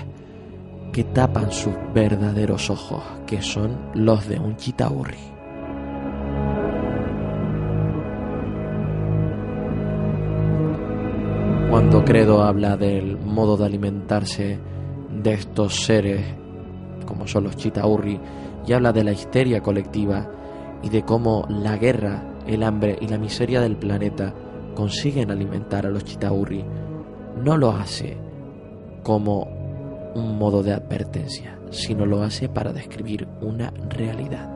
[0.91, 5.17] que tapan sus verdaderos ojos, que son los de un Chitauri.
[11.69, 14.59] Cuando Credo habla del modo de alimentarse
[15.11, 16.25] de estos seres,
[17.05, 18.19] como son los Chitaurri,
[18.65, 20.29] y habla de la histeria colectiva
[20.81, 24.33] y de cómo la guerra, el hambre y la miseria del planeta
[24.75, 26.63] consiguen alimentar a los Chitaurri,
[27.43, 28.17] no lo hace
[29.03, 29.43] como
[30.13, 34.51] un modo de advertencia, sino lo hace para describir una realidad.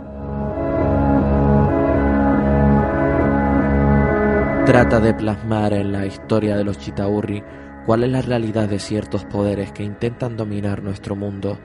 [4.65, 7.43] Trata de plasmar en la historia de los Chitaurri
[7.88, 11.57] cuál es la realidad de ciertos poderes que intentan dominar nuestro mundo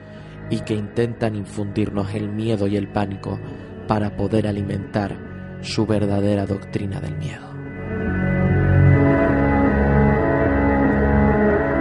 [0.49, 3.39] y que intentan infundirnos el miedo y el pánico
[3.87, 7.54] para poder alimentar su verdadera doctrina del miedo.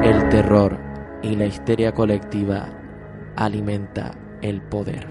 [0.04, 0.78] El terror
[1.22, 2.68] y la histeria colectiva
[3.36, 4.10] alimenta
[4.42, 5.06] el poder.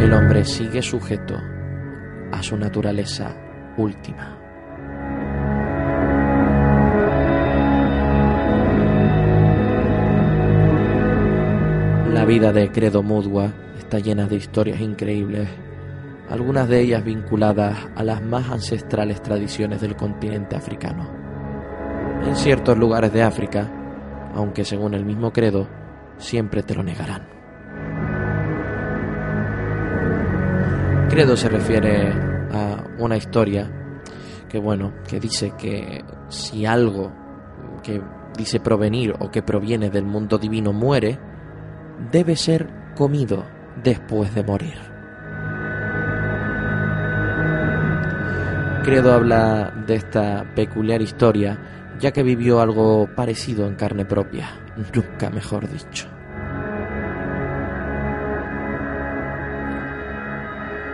[0.00, 1.36] El hombre sigue sujeto
[2.32, 3.36] a su naturaleza
[3.76, 4.38] última.
[12.14, 15.50] La vida de Credo Mudua está llena de historias increíbles
[16.28, 21.08] algunas de ellas vinculadas a las más ancestrales tradiciones del continente africano.
[22.24, 23.70] En ciertos lugares de África,
[24.34, 25.68] aunque según el mismo Credo,
[26.18, 27.28] siempre te lo negarán.
[31.08, 32.10] Credo se refiere
[32.52, 33.70] a una historia
[34.48, 37.12] que bueno, que dice que si algo
[37.82, 38.02] que
[38.36, 41.18] dice provenir o que proviene del mundo divino muere,
[42.10, 43.44] debe ser comido
[43.82, 44.95] después de morir.
[48.86, 51.58] Credo habla de esta peculiar historia
[51.98, 54.60] ya que vivió algo parecido en carne propia,
[54.94, 56.06] nunca mejor dicho.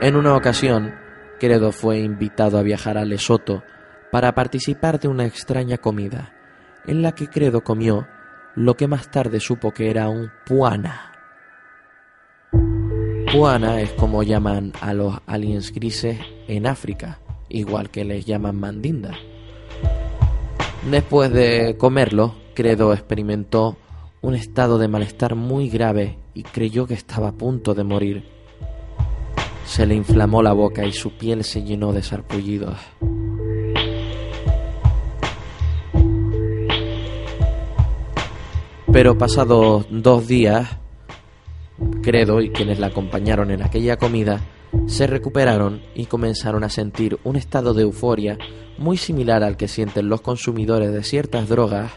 [0.00, 0.94] En una ocasión,
[1.38, 3.62] Credo fue invitado a viajar a Lesoto
[4.10, 6.32] para participar de una extraña comida,
[6.86, 8.08] en la que Credo comió
[8.54, 11.12] lo que más tarde supo que era un puana.
[13.30, 16.18] Puana es como llaman a los aliens grises
[16.48, 17.18] en África,
[17.52, 19.16] igual que les llaman mandinda.
[20.90, 23.76] Después de comerlo, Credo experimentó
[24.20, 28.24] un estado de malestar muy grave y creyó que estaba a punto de morir.
[29.64, 32.78] Se le inflamó la boca y su piel se llenó de sarpullidos.
[38.92, 40.78] Pero pasados dos días,
[42.02, 44.40] Credo y quienes la acompañaron en aquella comida
[44.86, 48.38] se recuperaron y comenzaron a sentir un estado de euforia
[48.78, 51.92] muy similar al que sienten los consumidores de ciertas drogas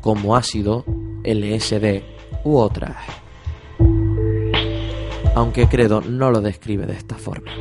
[0.00, 0.84] como ácido,
[1.24, 2.02] LSD
[2.44, 2.96] u otras.
[5.34, 7.52] Aunque Credo no lo describe de esta forma.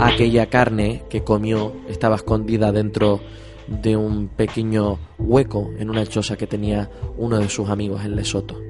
[0.00, 3.20] Aquella carne que comió estaba escondida dentro
[3.66, 8.63] de un pequeño hueco en una choza que tenía uno de sus amigos en Lesoto.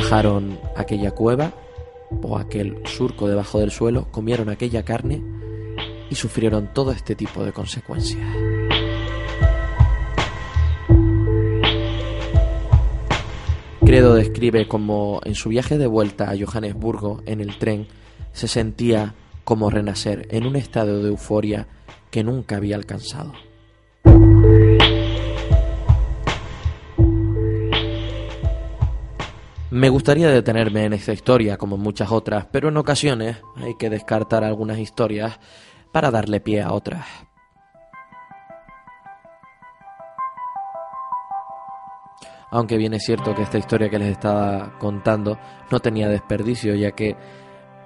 [0.00, 1.52] Bajaron aquella cueva
[2.22, 5.20] o aquel surco debajo del suelo, comieron aquella carne
[6.08, 8.24] y sufrieron todo este tipo de consecuencias.
[13.84, 17.88] Credo describe como en su viaje de vuelta a Johannesburgo en el tren
[18.32, 21.66] se sentía como renacer en un estado de euforia
[22.12, 23.32] que nunca había alcanzado.
[29.70, 34.42] Me gustaría detenerme en esta historia como muchas otras, pero en ocasiones hay que descartar
[34.42, 35.38] algunas historias
[35.92, 37.06] para darle pie a otras.
[42.50, 45.38] Aunque bien es cierto que esta historia que les estaba contando
[45.70, 47.14] no tenía desperdicio, ya que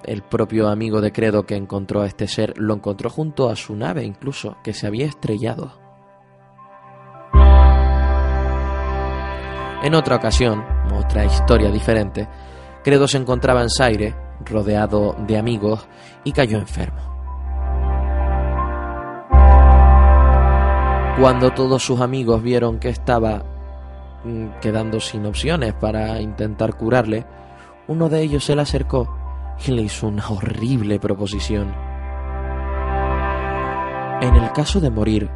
[0.05, 3.75] el propio amigo de Credo que encontró a este ser lo encontró junto a su
[3.75, 5.82] nave incluso, que se había estrellado.
[9.83, 10.63] En otra ocasión,
[10.97, 12.27] otra historia diferente,
[12.83, 14.15] Credo se encontraba en Zaire,
[14.45, 15.87] rodeado de amigos,
[16.25, 17.01] y cayó enfermo.
[21.19, 23.43] Cuando todos sus amigos vieron que estaba
[24.25, 27.25] mm, quedando sin opciones para intentar curarle,
[27.87, 29.13] uno de ellos se le acercó
[29.65, 31.73] y le hizo una horrible proposición.
[34.21, 35.29] En el caso de morir,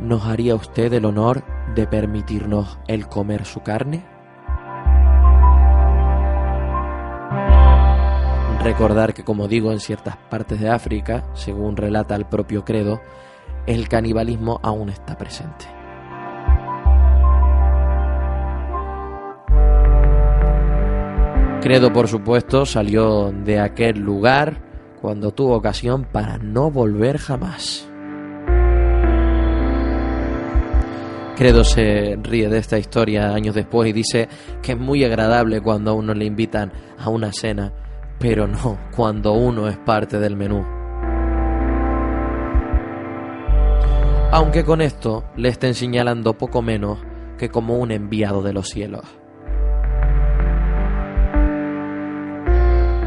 [0.00, 1.44] ¿nos haría usted el honor
[1.74, 4.04] de permitirnos el comer su carne?
[8.62, 13.00] Recordar que, como digo, en ciertas partes de África, según relata el propio credo,
[13.66, 15.66] el canibalismo aún está presente.
[21.62, 24.62] Credo, por supuesto, salió de aquel lugar
[25.00, 27.89] cuando tuvo ocasión para no volver jamás.
[31.36, 34.28] Credo se ríe de esta historia años después y dice
[34.62, 37.72] que es muy agradable cuando a uno le invitan a una cena,
[38.18, 40.64] pero no cuando uno es parte del menú.
[44.32, 46.98] Aunque con esto le estén señalando poco menos
[47.36, 49.04] que como un enviado de los cielos.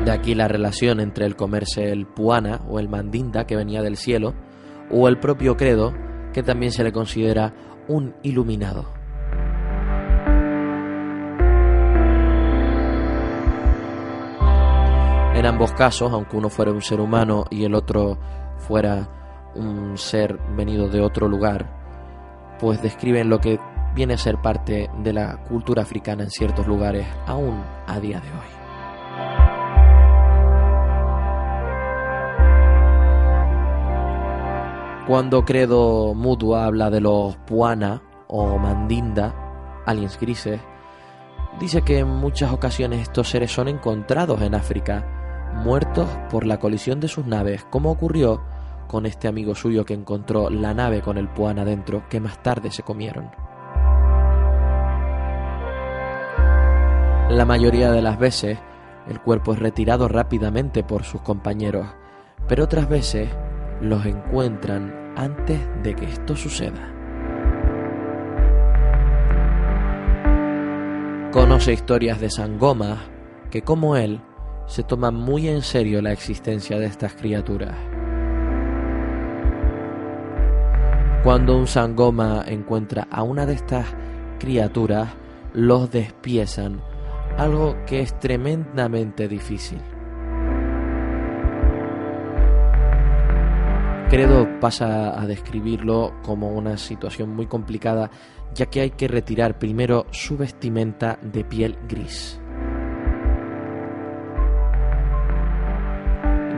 [0.03, 3.95] De aquí la relación entre el comerse el puana o el mandinda que venía del
[3.95, 4.33] cielo,
[4.91, 5.93] o el propio credo,
[6.33, 7.53] que también se le considera
[7.87, 8.85] un iluminado.
[15.35, 18.17] En ambos casos, aunque uno fuera un ser humano y el otro
[18.59, 19.09] fuera
[19.55, 23.59] un ser venido de otro lugar, pues describen lo que
[23.95, 28.29] viene a ser parte de la cultura africana en ciertos lugares aún a día de
[28.29, 29.52] hoy.
[35.07, 40.61] Cuando Credo Mutua habla de los Puana o Mandinda, aliens grises,
[41.59, 47.01] dice que en muchas ocasiones estos seres son encontrados en África, muertos por la colisión
[47.01, 48.43] de sus naves, como ocurrió
[48.87, 52.71] con este amigo suyo que encontró la nave con el Puana dentro, que más tarde
[52.71, 53.29] se comieron.
[57.29, 58.57] La mayoría de las veces,
[59.09, 61.87] el cuerpo es retirado rápidamente por sus compañeros,
[62.47, 63.29] pero otras veces
[63.83, 66.89] los encuentran antes de que esto suceda.
[71.31, 73.03] Conoce historias de Sangoma
[73.51, 74.21] que como él
[74.67, 77.75] se toman muy en serio la existencia de estas criaturas.
[81.23, 83.85] Cuando un Sangoma encuentra a una de estas
[84.39, 85.09] criaturas,
[85.53, 86.81] los despiezan,
[87.37, 89.79] algo que es tremendamente difícil.
[94.13, 98.11] Credo pasa a describirlo como una situación muy complicada,
[98.53, 102.39] ya que hay que retirar primero su vestimenta de piel gris.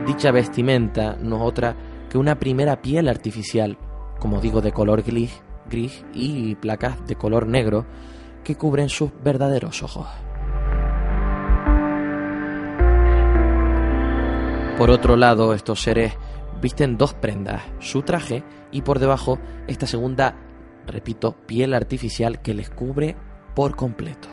[0.06, 1.74] Dicha vestimenta no es otra
[2.10, 3.78] que una primera piel artificial,
[4.20, 5.40] como digo, de color gris,
[5.70, 7.86] gris y placas de color negro
[8.44, 10.06] que cubren sus verdaderos ojos.
[14.76, 16.18] Por otro lado, estos seres
[16.60, 20.36] visten dos prendas, su traje y por debajo esta segunda,
[20.86, 23.16] repito, piel artificial que les cubre
[23.54, 24.28] por completo.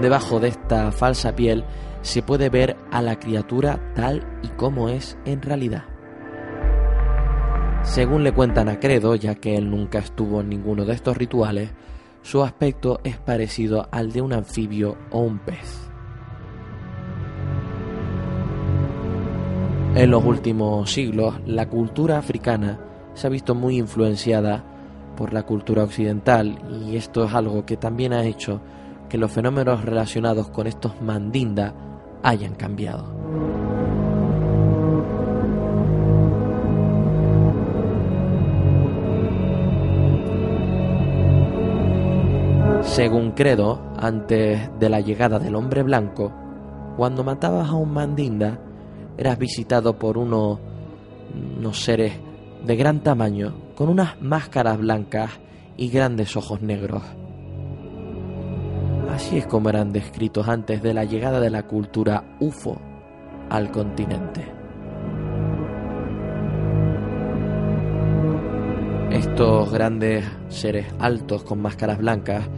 [0.00, 1.64] Debajo de esta falsa piel
[2.02, 5.84] se puede ver a la criatura tal y como es en realidad.
[7.82, 11.70] Según le cuentan a Credo, ya que él nunca estuvo en ninguno de estos rituales,
[12.22, 15.89] su aspecto es parecido al de un anfibio o un pez.
[19.94, 22.78] En los últimos siglos, la cultura africana
[23.14, 24.64] se ha visto muy influenciada
[25.16, 28.60] por la cultura occidental y esto es algo que también ha hecho
[29.08, 31.74] que los fenómenos relacionados con estos mandinda
[32.22, 33.12] hayan cambiado.
[42.82, 46.32] Según Credo, antes de la llegada del hombre blanco,
[46.96, 48.58] cuando matabas a un mandinda,
[49.20, 50.58] eras visitado por unos,
[51.58, 52.14] unos seres
[52.64, 55.32] de gran tamaño, con unas máscaras blancas
[55.76, 57.02] y grandes ojos negros.
[59.12, 62.80] Así es como eran descritos antes de la llegada de la cultura UFO
[63.50, 64.42] al continente.
[69.10, 72.48] Estos grandes seres altos con máscaras blancas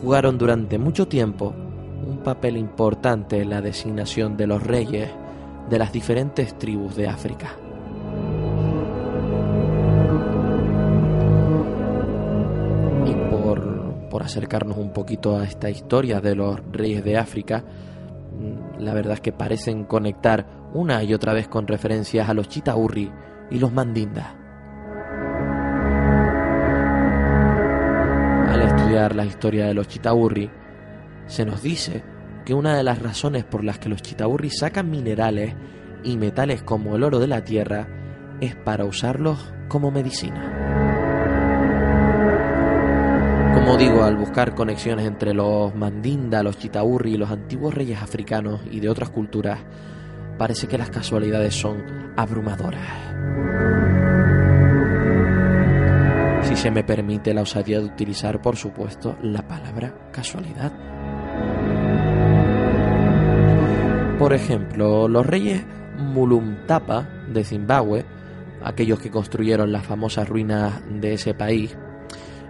[0.00, 1.54] jugaron durante mucho tiempo
[2.06, 5.10] un papel importante en la designación de los reyes
[5.68, 7.48] de las diferentes tribus de África.
[13.06, 18.94] Y por, acercarnos un poquito a esta historia de los reyes de África, mm, la
[18.94, 23.12] verdad es que parecen conectar una y otra vez con referencias a los Chitaurri
[23.50, 24.34] y los Mandinda.
[28.48, 30.50] Al estudiar la historia de los Chitaurri,
[31.26, 32.15] se nos dice
[32.46, 35.54] que una de las razones por las que los chitaurris sacan minerales
[36.04, 37.88] y metales como el oro de la tierra
[38.40, 40.52] es para usarlos como medicina.
[43.52, 48.60] Como digo, al buscar conexiones entre los mandinda, los chitaurri y los antiguos reyes africanos
[48.70, 49.58] y de otras culturas,
[50.38, 51.82] parece que las casualidades son
[52.16, 52.86] abrumadoras.
[56.44, 60.95] Si se me permite la osadía de utilizar, por supuesto, la palabra casualidad.
[64.18, 65.62] Por ejemplo, los reyes
[65.98, 68.06] Mulumtapa de Zimbabue,
[68.62, 71.76] aquellos que construyeron las famosas ruinas de ese país,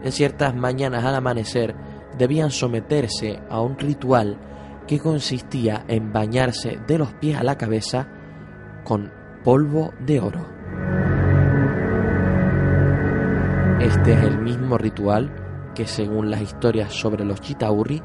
[0.02, 1.74] en ciertas mañanas al amanecer
[2.16, 4.38] debían someterse a un ritual
[4.86, 8.06] que consistía en bañarse de los pies a la cabeza
[8.84, 9.12] con
[9.42, 10.46] polvo de oro.
[13.80, 18.02] Este es el mismo ritual que según las historias sobre los Chitauri,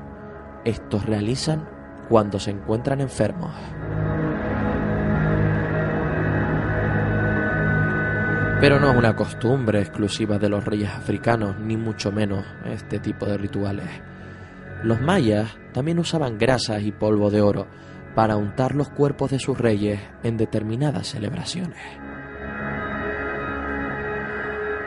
[0.66, 1.81] estos realizan
[2.12, 3.55] cuando se encuentran enfermos.
[8.59, 13.26] Pero no es una costumbre exclusiva de los reyes africanos, ni mucho menos este tipo
[13.26, 13.88] de rituales.
[14.84, 17.68] Los mayas también usaban grasas y polvo de oro
[18.14, 21.80] para untar los cuerpos de sus reyes en determinadas celebraciones.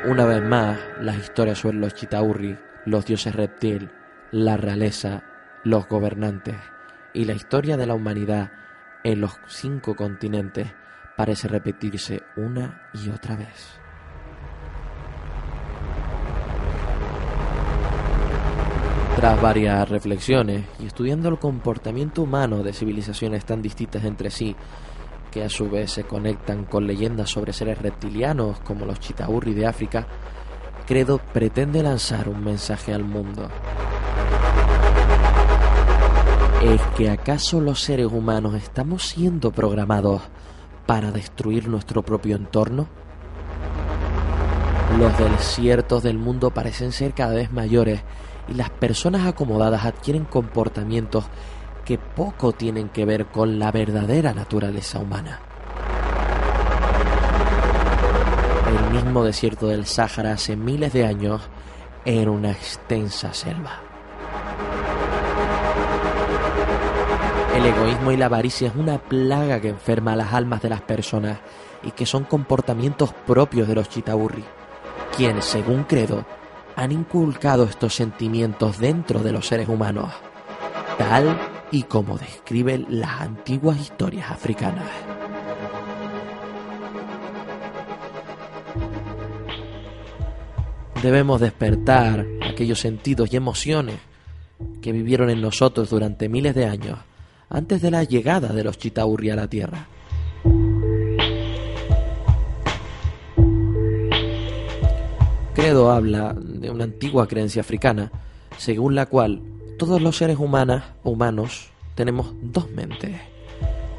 [0.05, 3.91] Una vez más, las historias sobre los chitaurri, los dioses reptil,
[4.31, 5.23] la realeza,
[5.65, 6.74] los gobernantes
[7.15, 8.53] y la historia de la humanidad
[9.03, 10.73] en los cinco continentes
[11.17, 13.79] parece repetirse una y otra vez.
[19.17, 24.57] Tras varias reflexiones y estudiando el comportamiento humano de civilizaciones tan distintas entre sí,
[25.31, 29.67] que a su vez se conectan con leyendas sobre seres reptilianos como los chitaurri de
[29.67, 30.07] África,
[30.87, 33.49] Credo pretende lanzar un mensaje al mundo.
[36.65, 40.23] ¿Es que acaso los seres humanos estamos siendo programados
[40.87, 42.89] para destruir nuestro propio entorno?
[44.99, 48.01] Los desiertos del mundo parecen ser cada vez mayores
[48.49, 51.27] y las personas acomodadas adquieren comportamientos
[51.85, 55.41] que poco tienen que ver con la verdadera naturaleza humana.
[58.67, 61.43] El mismo desierto del Sáhara hace miles de años
[62.07, 63.94] era una extensa selva.
[67.55, 71.39] El egoísmo y la avaricia es una plaga que enferma las almas de las personas
[71.85, 74.43] y que son comportamientos propios de los chitaburri,
[75.17, 76.27] quienes, según credo,
[76.75, 80.11] han inculcado estos sentimientos dentro de los seres humanos,
[80.99, 81.39] tal
[81.71, 84.91] y como describen las antiguas historias africanas.
[91.01, 94.01] Debemos despertar aquellos sentidos y emociones
[94.83, 96.99] que vivieron en nosotros durante miles de años
[97.55, 99.87] antes de la llegada de los Chitaurri a la Tierra.
[105.55, 108.11] Credo habla de una antigua creencia africana,
[108.59, 109.41] según la cual
[109.79, 113.21] todos los seres humanos, humanos tenemos dos mentes,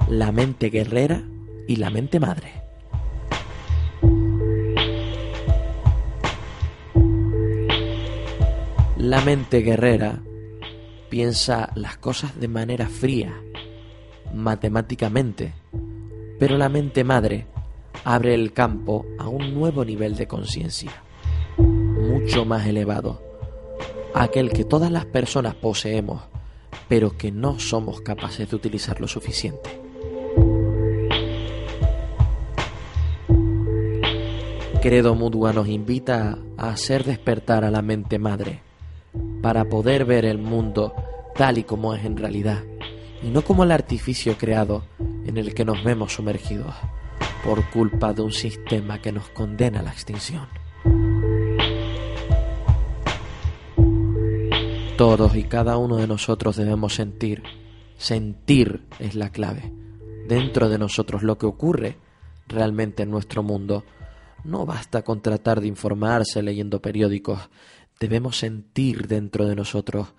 [0.09, 1.23] la mente guerrera
[1.65, 2.51] y la mente madre.
[8.97, 10.19] La mente guerrera
[11.09, 13.33] piensa las cosas de manera fría,
[14.33, 15.53] matemáticamente,
[16.39, 17.47] pero la mente madre
[18.03, 20.91] abre el campo a un nuevo nivel de conciencia,
[21.57, 23.21] mucho más elevado,
[24.13, 26.21] aquel que todas las personas poseemos,
[26.87, 29.81] pero que no somos capaces de utilizar lo suficiente.
[34.81, 38.61] Credo Mudua nos invita a hacer despertar a la mente madre
[39.41, 40.93] para poder ver el mundo
[41.35, 42.63] tal y como es en realidad,
[43.23, 44.83] y no como el artificio creado
[45.25, 46.73] en el que nos vemos sumergidos
[47.43, 50.47] por culpa de un sistema que nos condena a la extinción.
[54.97, 57.43] Todos y cada uno de nosotros debemos sentir,
[57.97, 59.73] sentir es la clave,
[60.27, 61.97] dentro de nosotros lo que ocurre
[62.47, 63.83] realmente en nuestro mundo.
[64.45, 67.49] No basta con tratar de informarse leyendo periódicos,
[67.99, 70.13] debemos sentir dentro de nosotros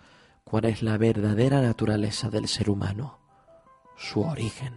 [0.49, 3.19] cuál es la verdadera naturaleza del ser humano,
[3.97, 4.77] su origen.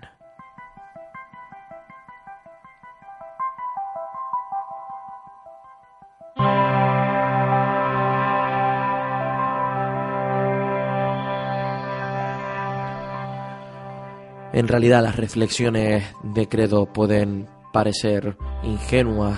[14.51, 19.38] En realidad las reflexiones de credo pueden parecer ingenuas,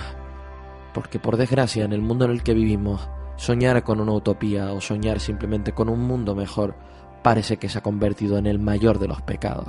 [0.94, 3.06] porque por desgracia en el mundo en el que vivimos
[3.42, 6.76] Soñar con una utopía o soñar simplemente con un mundo mejor
[7.24, 9.66] parece que se ha convertido en el mayor de los pecados.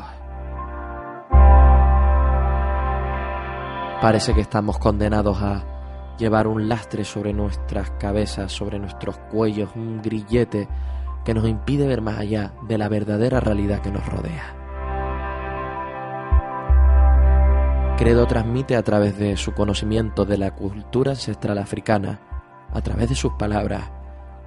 [4.00, 10.04] Parece que estamos condenados a llevar un lastre sobre nuestras cabezas, sobre nuestros cuellos, un
[10.04, 10.68] grillete
[11.26, 14.56] que nos impide ver más allá de la verdadera realidad que nos rodea.
[17.98, 22.33] Credo transmite a través de su conocimiento de la cultura ancestral africana
[22.74, 23.92] a través de sus palabras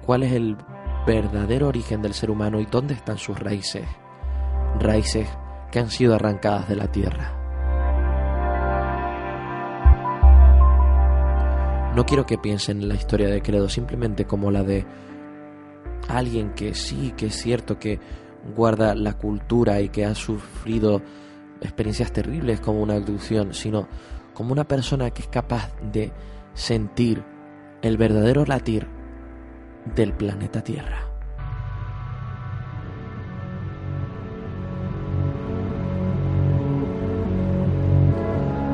[0.05, 0.57] cuál es el
[1.05, 3.85] verdadero origen del ser humano y dónde están sus raíces,
[4.79, 5.27] raíces
[5.71, 7.33] que han sido arrancadas de la tierra.
[11.95, 14.85] No quiero que piensen en la historia de Credo simplemente como la de
[16.09, 17.99] alguien que sí, que es cierto que
[18.55, 21.01] guarda la cultura y que ha sufrido
[21.61, 23.87] experiencias terribles como una abducción, sino
[24.33, 26.11] como una persona que es capaz de
[26.53, 27.23] sentir
[27.87, 28.87] el verdadero latir
[29.95, 31.07] del planeta Tierra.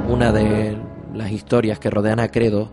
[0.09, 0.77] Una de
[1.13, 2.71] las historias que rodean a Credo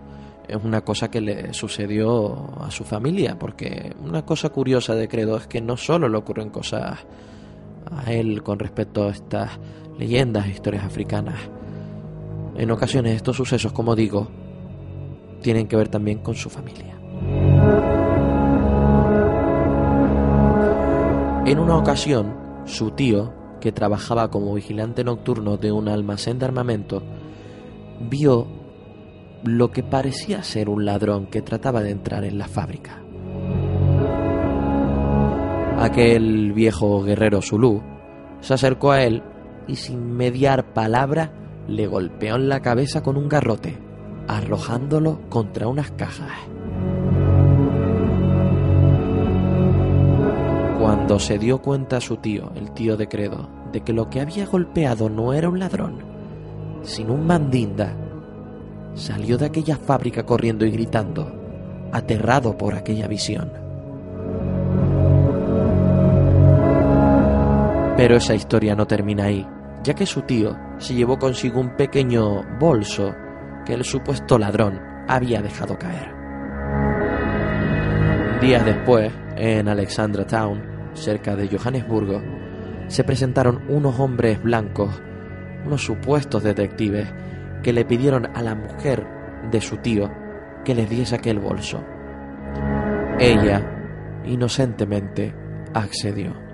[0.48, 5.36] es una cosa que le sucedió a su familia, porque una cosa curiosa de Credo
[5.36, 7.06] es que no solo le ocurren cosas
[7.90, 9.58] a él con respecto a estas
[9.98, 11.38] leyendas e historias africanas.
[12.56, 14.28] En ocasiones estos sucesos, como digo,
[15.40, 16.96] tienen que ver también con su familia.
[21.46, 27.02] En una ocasión, su tío, que trabajaba como vigilante nocturno de un almacén de armamento,
[28.08, 28.46] vio
[29.44, 33.02] lo que parecía ser un ladrón que trataba de entrar en la fábrica.
[35.78, 37.82] Aquel viejo guerrero Zulú
[38.40, 39.22] se acercó a él
[39.66, 41.32] y sin mediar palabra
[41.68, 43.78] le golpeó en la cabeza con un garrote,
[44.28, 46.30] arrojándolo contra unas cajas.
[50.78, 54.46] Cuando se dio cuenta su tío, el tío de Credo, de que lo que había
[54.46, 55.98] golpeado no era un ladrón,
[56.82, 57.94] sino un mandinda,
[58.94, 61.30] salió de aquella fábrica corriendo y gritando,
[61.92, 63.52] aterrado por aquella visión.
[67.96, 69.46] Pero esa historia no termina ahí,
[69.84, 73.14] ya que su tío se llevó consigo un pequeño bolso
[73.72, 76.12] el supuesto ladrón había dejado caer.
[78.40, 80.62] Días después, en Alexandra Town,
[80.94, 82.22] cerca de Johannesburgo,
[82.86, 85.00] se presentaron unos hombres blancos,
[85.64, 87.06] unos supuestos detectives,
[87.62, 89.06] que le pidieron a la mujer
[89.50, 90.10] de su tío
[90.64, 91.84] que les diese aquel bolso.
[93.18, 95.34] Ella, inocentemente,
[95.74, 96.49] accedió.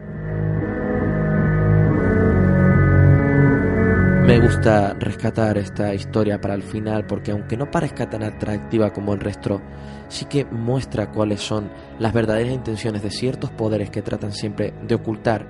[4.27, 9.15] Me gusta rescatar esta historia para el final porque aunque no parezca tan atractiva como
[9.15, 9.63] el resto,
[10.09, 11.71] sí que muestra cuáles son
[12.01, 15.47] las verdaderas intenciones de ciertos poderes que tratan siempre de ocultar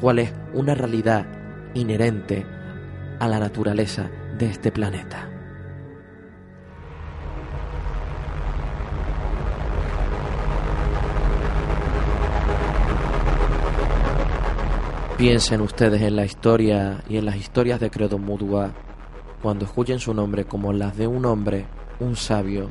[0.00, 1.26] cuál es una realidad
[1.74, 2.46] inherente
[3.18, 4.08] a la naturaleza
[4.38, 5.29] de este planeta.
[15.20, 18.72] Piensen ustedes en la historia y en las historias de Credo Mudua
[19.42, 21.66] cuando escuchen su nombre como las de un hombre,
[21.98, 22.70] un sabio,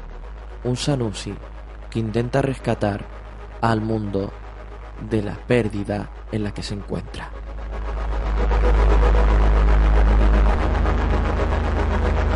[0.64, 1.36] un Sanusi
[1.92, 3.06] que intenta rescatar
[3.62, 4.34] al mundo
[5.12, 7.30] de la pérdida en la que se encuentra.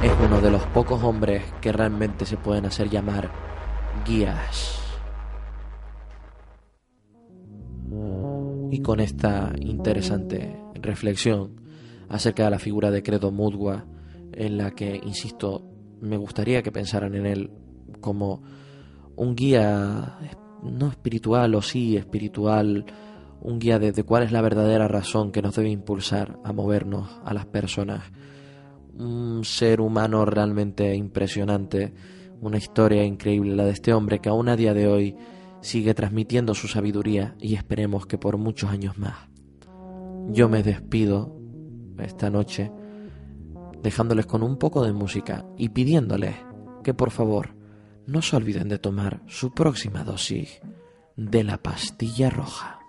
[0.03, 3.31] Es uno de los pocos hombres que realmente se pueden hacer llamar
[4.05, 4.79] guías.
[8.73, 11.61] Y con esta interesante reflexión
[12.09, 13.85] acerca de la figura de Credo Mudwa,
[14.31, 15.63] en la que, insisto,
[16.01, 17.51] me gustaría que pensaran en él
[18.01, 18.41] como
[19.15, 20.17] un guía
[20.63, 22.87] no espiritual o sí espiritual,
[23.41, 27.21] un guía de, de, cuál es la verdadera razón que nos debe impulsar a movernos
[27.23, 28.01] a las personas.
[28.97, 31.93] Un ser humano realmente impresionante,
[32.41, 35.15] una historia increíble la de este hombre que aún a día de hoy
[35.63, 39.29] sigue transmitiendo su sabiduría y esperemos que por muchos años más.
[40.29, 41.39] Yo me despido
[41.97, 42.71] esta noche
[43.81, 46.35] dejándoles con un poco de música y pidiéndoles
[46.83, 47.55] que por favor
[48.05, 50.61] no se olviden de tomar su próxima dosis
[51.15, 52.79] de la pastilla roja.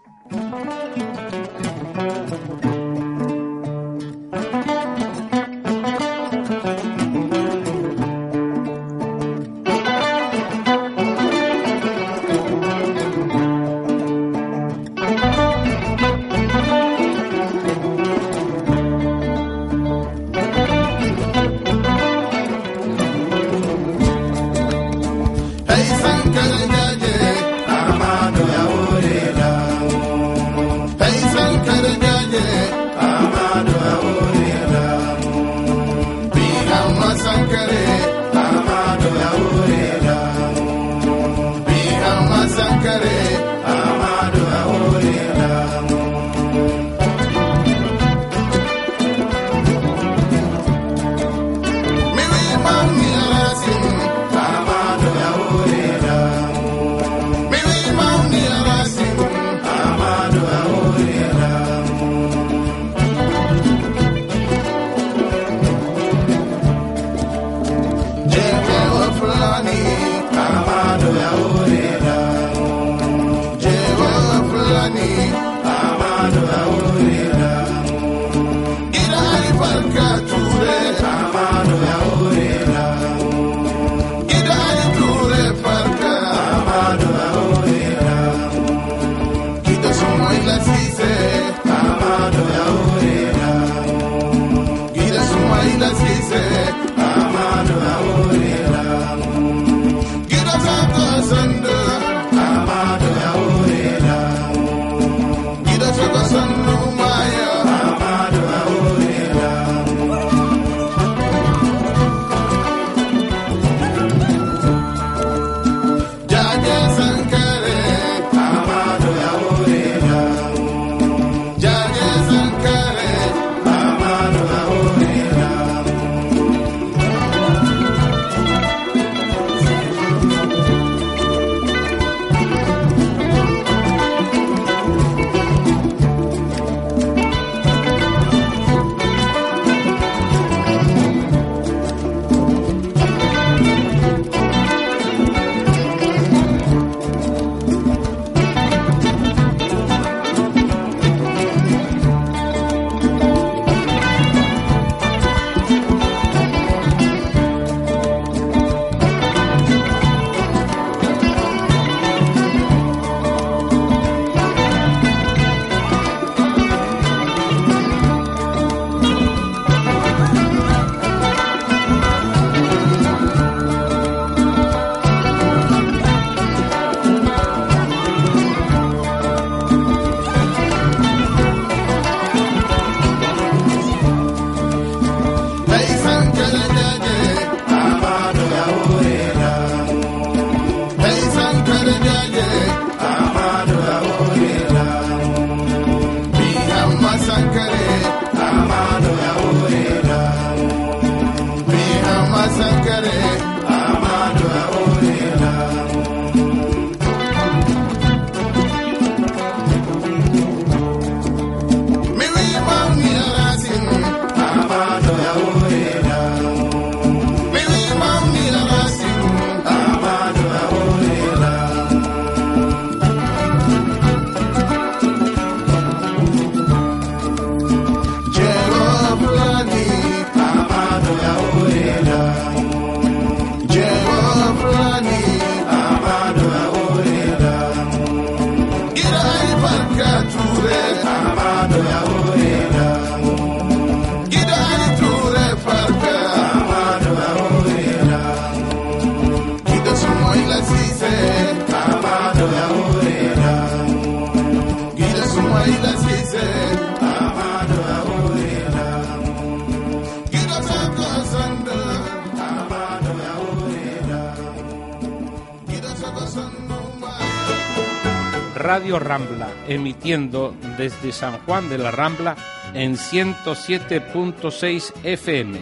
[268.74, 272.34] Radio Rambla, emitiendo desde San Juan de la Rambla
[272.74, 275.60] en 107.6 FM.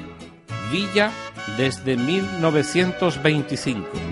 [0.73, 1.11] Villa
[1.59, 4.12] desde 1925.